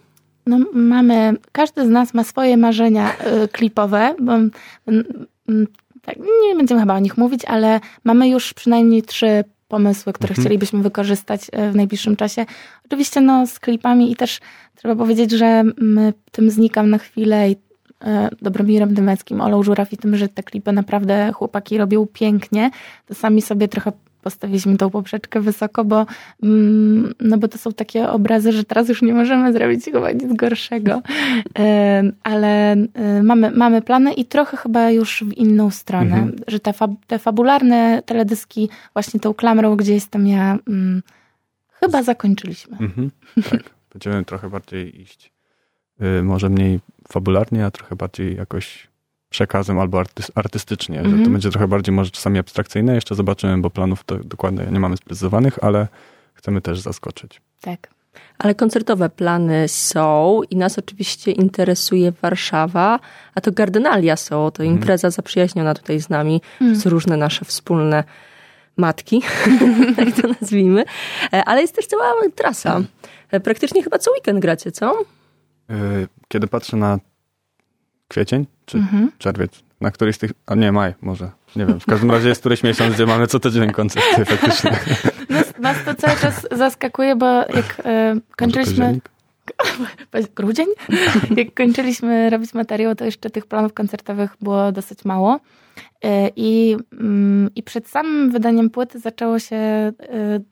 No, 0.46 0.58
mamy, 0.74 1.34
każdy 1.52 1.86
z 1.86 1.90
nas 1.90 2.14
ma 2.14 2.24
swoje 2.24 2.58
marzenia 2.58 3.12
y, 3.44 3.48
klipowe, 3.48 4.16
bo 4.20 4.34
mm, 4.34 5.68
tak, 6.02 6.16
nie 6.48 6.56
będziemy 6.56 6.82
chyba 6.82 6.96
o 6.96 7.00
nich 7.00 7.18
mówić, 7.18 7.46
ale 7.46 7.80
mamy 8.04 8.30
już 8.30 8.54
przynajmniej 8.54 9.04
trzy 9.04 9.44
pomysły, 9.68 10.14
które 10.14 10.32
Mhm. 10.32 10.46
chcielibyśmy 10.46 10.82
wykorzystać 10.82 11.42
y, 11.68 11.72
w 11.72 11.76
najbliższym 11.76 12.16
czasie. 12.16 12.46
Oczywiście 12.86 13.22
no, 13.22 13.48
z 13.48 13.60
klipami 13.60 14.12
i 14.12 14.16
też 14.16 14.40
trzeba 14.76 14.96
powiedzieć, 14.96 15.32
że 15.32 15.64
my 15.78 16.14
tym 16.32 16.50
znikam 16.52 16.90
na 16.90 16.98
chwilę 16.98 17.50
i 17.50 17.52
y, 17.52 17.58
Dobromirem 18.42 18.94
Dymeckim, 18.94 19.42
Olą 19.42 19.64
Żuraw 19.64 19.94
i 19.94 19.98
tym, 19.98 20.16
że 20.16 20.28
te 20.30 20.44
klipy 20.44 20.72
naprawdę 20.72 21.32
chłopaki 21.34 21.78
robią 21.78 22.08
pięknie, 22.14 22.72
to 23.06 23.16
sami 23.16 23.42
sobie 23.42 23.68
trochę 23.68 23.92
postawiliśmy 24.22 24.78
tą 24.78 24.90
poprzeczkę 24.90 25.40
wysoko, 25.42 25.86
bo, 25.86 26.06
mm, 26.44 27.14
no 27.20 27.38
bo 27.38 27.48
to 27.48 27.58
są 27.58 27.72
takie 27.74 28.10
obrazy, 28.10 28.52
że 28.52 28.64
teraz 28.64 28.90
już 28.90 29.02
nie 29.02 29.14
możemy 29.14 29.54
zrobić 29.54 29.86
chyba 29.86 30.12
nic 30.12 30.34
gorszego. 30.34 31.02
Em, 31.54 32.14
Ale 32.24 32.72
e, 32.94 33.24
mamy, 33.24 33.52
mamy 33.52 33.82
plany 33.82 34.14
i 34.14 34.26
trochę 34.26 34.58
chyba 34.58 34.92
już 34.92 35.24
w 35.28 35.34
inną 35.34 35.70
stronę, 35.72 36.16
Mhm. 36.16 36.36
że 36.48 36.60
te, 36.60 36.74
fab, 36.74 36.92
te 37.08 37.20
fabularne 37.20 38.02
teledyski 38.06 38.70
właśnie 38.94 39.20
tą 39.20 39.34
klamrą, 39.34 39.76
gdzie 39.76 39.94
jestem 39.94 40.28
ja, 40.28 40.58
mm, 40.68 41.02
chyba 41.72 42.04
zakończyliśmy. 42.04 42.78
Mhm, 42.82 43.12
tak. 43.52 43.64
Będziemy 43.94 44.26
trochę 44.26 44.50
bardziej 44.50 45.02
iść, 45.02 45.31
może 46.24 46.50
mniej 46.50 46.80
fabularnie, 47.12 47.66
a 47.66 47.72
trochę 47.72 47.96
bardziej 47.96 48.36
jakoś 48.36 48.88
przekazem 49.30 49.80
albo 49.80 49.98
artys- 49.98 50.32
artystycznie. 50.36 50.96
Że 50.98 51.04
to 51.04 51.10
Mhm. 51.10 51.32
będzie 51.32 51.50
trochę 51.50 51.68
bardziej 51.68 51.96
może 51.96 52.12
czasami 52.12 52.40
abstrakcyjne. 52.40 52.96
Jeszcze 52.96 53.16
zobaczymy, 53.16 53.58
bo 53.58 53.70
planów 53.70 54.04
to 54.04 54.18
dokładnie 54.18 54.66
nie 54.72 54.80
mamy 54.80 54.98
sprecyzowanych, 54.98 55.64
ale 55.64 55.88
chcemy 56.34 56.62
też 56.62 56.80
zaskoczyć. 56.80 57.42
Tak. 57.62 57.88
Ale 58.38 58.56
koncertowe 58.56 59.10
plany 59.10 59.68
są 59.68 60.42
i 60.50 60.56
nas 60.56 60.80
oczywiście 60.80 61.32
interesuje 61.32 62.12
Warszawa, 62.22 63.00
a 63.36 63.42
to 63.42 63.52
Gardenalia 63.52 64.16
są, 64.16 64.52
to 64.52 64.64
impreza 64.64 65.10
zaprzyjaźniona 65.10 65.74
tutaj 65.74 66.00
z 66.02 66.10
nami, 66.10 66.42
z 66.74 66.86
różne 66.86 67.18
nasze 67.18 67.46
wspólne 67.46 68.04
matki, 68.78 69.22
tak 69.98 70.22
to 70.22 70.28
nazwijmy. 70.42 70.84
E, 71.34 71.44
Ale 71.46 71.62
jest 71.62 71.76
też 71.76 71.88
cała 71.88 72.04
trasa. 72.36 72.82
E, 73.32 73.40
Praktycznie 73.40 73.84
chyba 73.84 73.98
co 73.98 74.12
weekend 74.12 74.40
gracie, 74.40 74.72
co? 74.72 74.98
Y, 75.72 76.08
Kiedy 76.28 76.48
patrzę 76.48 76.78
na 76.78 77.00
kwiecień 78.08 78.46
czy 78.66 78.78
Mhm. 78.78 79.12
czerwiec, 79.18 79.64
na 79.82 79.92
któryś 79.92 80.16
z 80.16 80.20
tych, 80.20 80.32
a 80.46 80.56
nie, 80.56 80.72
maj 80.72 80.94
może, 81.02 81.32
nie 81.56 81.66
wiem, 81.66 81.80
w 81.80 81.86
każdym 81.86 82.12
razie 82.12 82.30
jest 82.30 82.42
któryś 82.42 82.64
miesiąc, 82.64 82.96
gdzie 82.96 83.06
mamy 83.06 83.28
co 83.28 83.40
tydzień 83.40 83.72
koncerty 83.72 84.26
faktycznie. 84.36 84.72
Nas, 85.30 85.54
nas 85.60 85.78
to 85.86 85.96
cały 85.96 86.18
czas 86.20 86.48
zaskakuje, 86.52 87.16
bo 87.16 87.26
jak 87.36 87.82
e, 87.86 88.16
kończyliśmy... 88.38 89.00
grudzień. 90.36 90.68
Jak 91.38 91.54
kończyliśmy 91.54 92.30
robić 92.30 92.54
materiał, 92.54 92.96
to 92.96 93.06
jeszcze 93.06 93.30
tych 93.30 93.46
planów 93.46 93.74
koncertowych 93.74 94.36
było 94.42 94.72
dosyć 94.72 95.06
mało. 95.06 95.40
E, 96.04 96.30
I, 96.36 96.78
mm, 97.00 97.50
I 97.56 97.64
przed 97.64 97.88
samym 97.88 98.32
wydaniem 98.32 98.70
płyty 98.70 99.00
zaczęło 99.00 99.40
się, 99.40 99.56
e, 99.56 99.94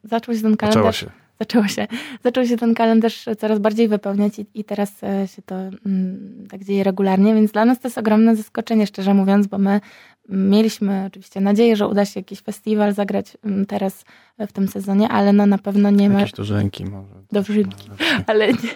zaczął 0.04 0.34
się 0.34 0.40
ten 0.42 0.50
Zaczęło 0.52 0.72
kalendarz. 0.72 1.00
się. 1.00 1.10
Zaczęło 1.40 1.68
się, 1.68 1.86
zaczął 2.24 2.46
się 2.46 2.56
ten 2.56 2.74
kalendarz 2.74 3.24
coraz 3.38 3.58
bardziej 3.58 3.88
wypełniać 3.88 4.38
i, 4.38 4.46
i 4.54 4.64
teraz 4.64 5.04
e, 5.04 5.28
się 5.28 5.42
to 5.42 5.54
mm, 5.56 6.46
tak 6.50 6.64
dzieje 6.64 6.84
regularnie, 6.84 7.34
więc 7.34 7.52
dla 7.52 7.64
nas 7.64 7.80
to 7.80 7.88
jest 7.88 7.98
ogromne 7.98 8.36
zaskoczenie, 8.36 8.86
szczerze 8.86 9.14
mówiąc, 9.14 9.46
bo 9.46 9.58
my 9.58 9.80
mieliśmy 10.28 11.04
oczywiście 11.06 11.40
nadzieję, 11.40 11.76
że 11.76 11.88
uda 11.88 12.04
się 12.04 12.20
jakiś 12.20 12.40
festiwal 12.40 12.94
zagrać 12.94 13.36
mm, 13.44 13.66
teraz 13.66 14.04
w 14.38 14.52
tym 14.52 14.68
sezonie, 14.68 15.08
ale 15.08 15.32
no 15.32 15.46
na 15.46 15.58
pewno 15.58 15.90
nie 15.90 16.10
ma... 16.10 16.20
Jakieś 16.20 16.32
dożynki 16.32 16.84
może. 16.84 17.14
Dożynki, 17.32 17.90
ale 18.26 18.48
nie, 18.48 18.70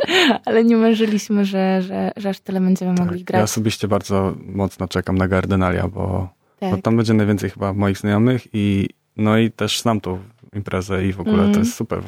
ale 0.44 0.64
nie 0.64 0.76
marzyliśmy, 0.76 1.44
że, 1.44 1.82
że, 1.82 2.12
że 2.16 2.28
aż 2.28 2.40
tyle 2.40 2.60
będziemy 2.60 2.94
tak. 2.94 3.06
mogli 3.06 3.24
grać. 3.24 3.38
Ja 3.38 3.44
osobiście 3.44 3.88
bardzo 3.88 4.34
mocno 4.46 4.88
czekam 4.88 5.18
na 5.18 5.28
Gardenalia, 5.28 5.88
bo, 5.88 6.28
tak. 6.60 6.70
bo 6.70 6.82
tam 6.82 6.96
będzie 6.96 7.14
najwięcej 7.14 7.50
chyba 7.50 7.72
moich 7.72 7.98
znajomych 7.98 8.46
i 8.52 8.88
no 9.16 9.38
i 9.38 9.50
też 9.50 9.80
znam 9.80 10.00
tą 10.00 10.18
imprezę 10.54 11.06
i 11.06 11.12
w 11.12 11.20
ogóle 11.20 11.42
mm. 11.42 11.52
to 11.52 11.58
jest 11.58 11.74
super. 11.74 12.02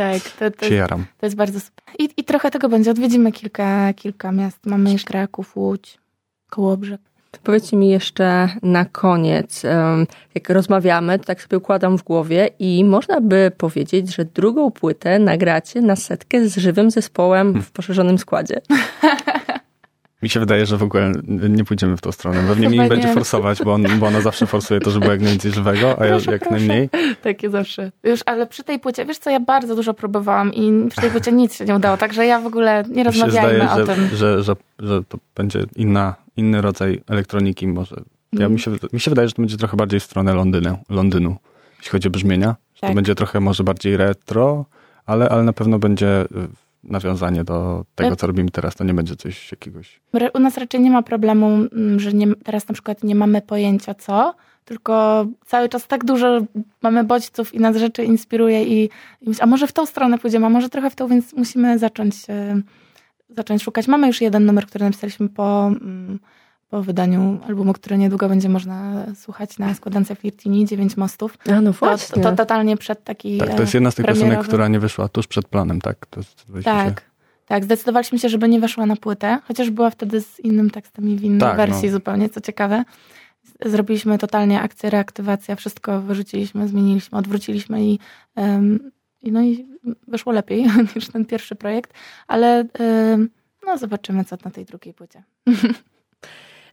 Tak, 0.00 0.22
to, 0.38 0.50
to, 0.50 0.68
się 0.68 0.74
jaram. 0.74 1.04
to 1.18 1.26
jest 1.26 1.36
bardzo 1.36 1.60
super. 1.60 1.84
I, 1.98 2.08
I 2.16 2.24
trochę 2.24 2.50
tego 2.50 2.68
będzie. 2.68 2.90
Odwiedzimy 2.90 3.32
kilka, 3.32 3.92
kilka 3.92 4.32
miast. 4.32 4.66
Mamy 4.66 4.92
jeszcze 4.92 5.08
Kraków, 5.08 5.56
Łódź, 5.56 5.98
Kołobrzeg. 6.50 7.00
Powiedzcie 7.42 7.76
mi 7.76 7.88
jeszcze 7.88 8.48
na 8.62 8.84
koniec, 8.84 9.62
jak 10.34 10.50
rozmawiamy, 10.50 11.18
to 11.18 11.24
tak 11.24 11.42
sobie 11.42 11.58
układam 11.58 11.98
w 11.98 12.02
głowie 12.02 12.50
i 12.58 12.84
można 12.84 13.20
by 13.20 13.52
powiedzieć, 13.58 14.14
że 14.14 14.24
drugą 14.24 14.70
płytę 14.70 15.18
nagracie 15.18 15.80
na 15.80 15.96
setkę 15.96 16.48
z 16.48 16.56
żywym 16.56 16.90
zespołem 16.90 17.62
w 17.62 17.70
poszerzonym 17.70 18.18
składzie. 18.18 18.60
Mi 20.22 20.28
się 20.28 20.40
wydaje, 20.40 20.66
że 20.66 20.76
w 20.76 20.82
ogóle 20.82 21.12
nie 21.28 21.64
pójdziemy 21.64 21.96
w 21.96 22.00
tą 22.00 22.12
stronę. 22.12 22.44
Pewnie 22.48 22.68
mi 22.68 22.88
będzie 22.88 23.14
forsować, 23.14 23.62
bo, 23.64 23.72
on, 23.72 23.98
bo 23.98 24.06
ona 24.06 24.20
zawsze 24.20 24.46
forsuje 24.46 24.80
to, 24.80 24.90
żeby 24.90 25.00
było 25.00 25.12
jak 25.12 25.20
najwięcej 25.20 25.52
żywego, 25.52 25.92
a 25.92 25.96
proszę, 25.96 26.32
jak 26.32 26.40
proszę. 26.40 26.56
najmniej. 26.56 26.90
Takie 27.22 27.50
zawsze. 27.50 27.92
Już, 28.04 28.20
ale 28.26 28.46
przy 28.46 28.64
tej 28.64 28.78
płycie, 28.78 29.06
wiesz 29.06 29.18
co, 29.18 29.30
ja 29.30 29.40
bardzo 29.40 29.76
dużo 29.76 29.94
próbowałam 29.94 30.54
i 30.54 30.88
przy 30.88 31.00
tej 31.00 31.10
płycie 31.10 31.32
nic 31.32 31.54
się 31.56 31.64
nie 31.64 31.74
udało, 31.74 31.96
także 31.96 32.26
ja 32.26 32.40
w 32.40 32.46
ogóle 32.46 32.84
nie 32.88 33.04
rozmawiajmy 33.04 33.64
zdaje, 33.64 33.82
o 33.82 33.86
że, 33.86 33.94
tym. 33.94 34.08
Że, 34.16 34.42
że, 34.42 34.56
że 34.78 35.04
to 35.08 35.18
będzie 35.34 35.64
inna, 35.76 36.14
inny 36.36 36.60
rodzaj 36.60 37.02
elektroniki 37.08 37.68
może. 37.68 37.96
Ja, 38.32 38.40
mm. 38.40 38.52
mi, 38.52 38.60
się, 38.60 38.70
mi 38.92 39.00
się 39.00 39.10
wydaje, 39.10 39.28
że 39.28 39.34
to 39.34 39.42
będzie 39.42 39.56
trochę 39.56 39.76
bardziej 39.76 40.00
w 40.00 40.04
stronę 40.04 40.34
Londynu, 40.34 40.78
Londynu 40.90 41.36
jeśli 41.80 41.90
chodzi 41.90 42.08
o 42.08 42.10
brzmienia. 42.10 42.56
Tak. 42.80 42.90
To 42.90 42.94
będzie 42.94 43.14
trochę 43.14 43.40
może 43.40 43.64
bardziej 43.64 43.96
retro, 43.96 44.64
ale, 45.06 45.28
ale 45.28 45.42
na 45.42 45.52
pewno 45.52 45.78
będzie 45.78 46.24
nawiązanie 46.84 47.44
do 47.44 47.84
tego, 47.94 48.16
co 48.16 48.26
robimy 48.26 48.50
teraz, 48.50 48.74
to 48.74 48.84
nie 48.84 48.94
będzie 48.94 49.16
coś 49.16 49.52
jakiegoś. 49.52 50.00
U 50.34 50.38
nas 50.38 50.56
raczej 50.58 50.80
nie 50.80 50.90
ma 50.90 51.02
problemu, 51.02 51.46
mm, 51.46 52.00
że 52.00 52.12
nie, 52.12 52.34
teraz 52.34 52.68
na 52.68 52.72
przykład 52.72 53.04
nie 53.04 53.14
mamy 53.14 53.42
pojęcia 53.42 53.94
co, 53.94 54.34
tylko 54.64 55.26
cały 55.46 55.68
czas 55.68 55.86
tak 55.86 56.04
dużo 56.04 56.40
mamy 56.82 57.04
bodźców 57.04 57.54
i 57.54 57.60
nas 57.60 57.76
rzeczy 57.76 58.04
inspiruje 58.04 58.64
i, 58.64 58.90
i 59.20 59.30
a 59.40 59.46
może 59.46 59.66
w 59.66 59.72
tą 59.72 59.86
stronę 59.86 60.18
pójdziemy, 60.18 60.46
a 60.46 60.48
może 60.48 60.68
trochę 60.68 60.90
w 60.90 60.94
tą, 60.94 61.08
więc 61.08 61.32
musimy 61.32 61.78
zacząć, 61.78 62.14
e, 62.28 62.60
zacząć 63.30 63.62
szukać. 63.62 63.88
Mamy 63.88 64.06
już 64.06 64.20
jeden 64.20 64.46
numer, 64.46 64.66
który 64.66 64.84
napisaliśmy 64.84 65.28
po, 65.28 65.66
mm, 65.66 66.18
po 66.70 66.82
wydaniu 66.82 67.40
albumu, 67.46 67.72
który 67.72 67.98
niedługo 67.98 68.28
będzie 68.28 68.48
można 68.48 69.06
słuchać 69.14 69.58
na 69.58 69.74
składance 69.74 70.14
Flirtini, 70.14 70.66
Dziewięć 70.66 70.96
Mostów. 70.96 71.38
A 71.52 71.60
no 71.60 71.72
właśnie. 71.72 72.22
To, 72.22 72.30
to, 72.30 72.36
totalnie 72.36 72.76
przed 72.76 73.04
taki 73.04 73.38
Tak, 73.38 73.54
to 73.54 73.60
jest 73.60 73.74
jedna 73.74 73.90
z 73.90 73.94
tych 73.94 74.06
piosenek, 74.06 74.40
która 74.40 74.68
nie 74.68 74.80
wyszła 74.80 75.08
tuż 75.08 75.26
przed 75.26 75.48
planem, 75.48 75.80
tak? 75.80 76.06
To 76.06 76.20
tak, 76.64 76.88
się... 76.88 77.04
tak. 77.46 77.64
Zdecydowaliśmy 77.64 78.18
się, 78.18 78.28
żeby 78.28 78.48
nie 78.48 78.60
weszła 78.60 78.86
na 78.86 78.96
płytę, 78.96 79.38
chociaż 79.48 79.70
była 79.70 79.90
wtedy 79.90 80.20
z 80.20 80.40
innym 80.40 80.70
tekstem 80.70 81.08
i 81.08 81.16
w 81.16 81.22
innej 81.22 81.40
tak, 81.40 81.56
wersji 81.56 81.88
no. 81.88 81.92
zupełnie, 81.92 82.28
co 82.28 82.40
ciekawe. 82.40 82.84
Zrobiliśmy 83.64 84.18
totalnie 84.18 84.60
akcję, 84.60 84.90
reaktywacja, 84.90 85.56
wszystko 85.56 86.00
wyrzuciliśmy, 86.00 86.68
zmieniliśmy, 86.68 87.18
odwróciliśmy 87.18 87.84
i, 87.84 87.98
um, 88.36 88.90
no 89.22 89.42
i 89.42 89.66
wyszło 90.08 90.32
lepiej 90.32 90.66
niż 90.96 91.08
ten 91.08 91.24
pierwszy 91.24 91.54
projekt, 91.54 91.94
ale 92.28 92.64
um, 92.78 93.30
no 93.66 93.78
zobaczymy, 93.78 94.24
co 94.24 94.36
na 94.44 94.50
tej 94.50 94.64
drugiej 94.64 94.94
płycie. 94.94 95.22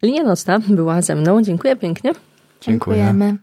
Linia 0.03 0.23
Nocna 0.23 0.59
była 0.59 1.01
ze 1.01 1.15
mną. 1.15 1.41
Dziękuję 1.41 1.75
pięknie. 1.75 2.11
Dziękujemy. 2.61 3.37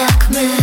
Jak 0.00 0.30
my 0.30 0.59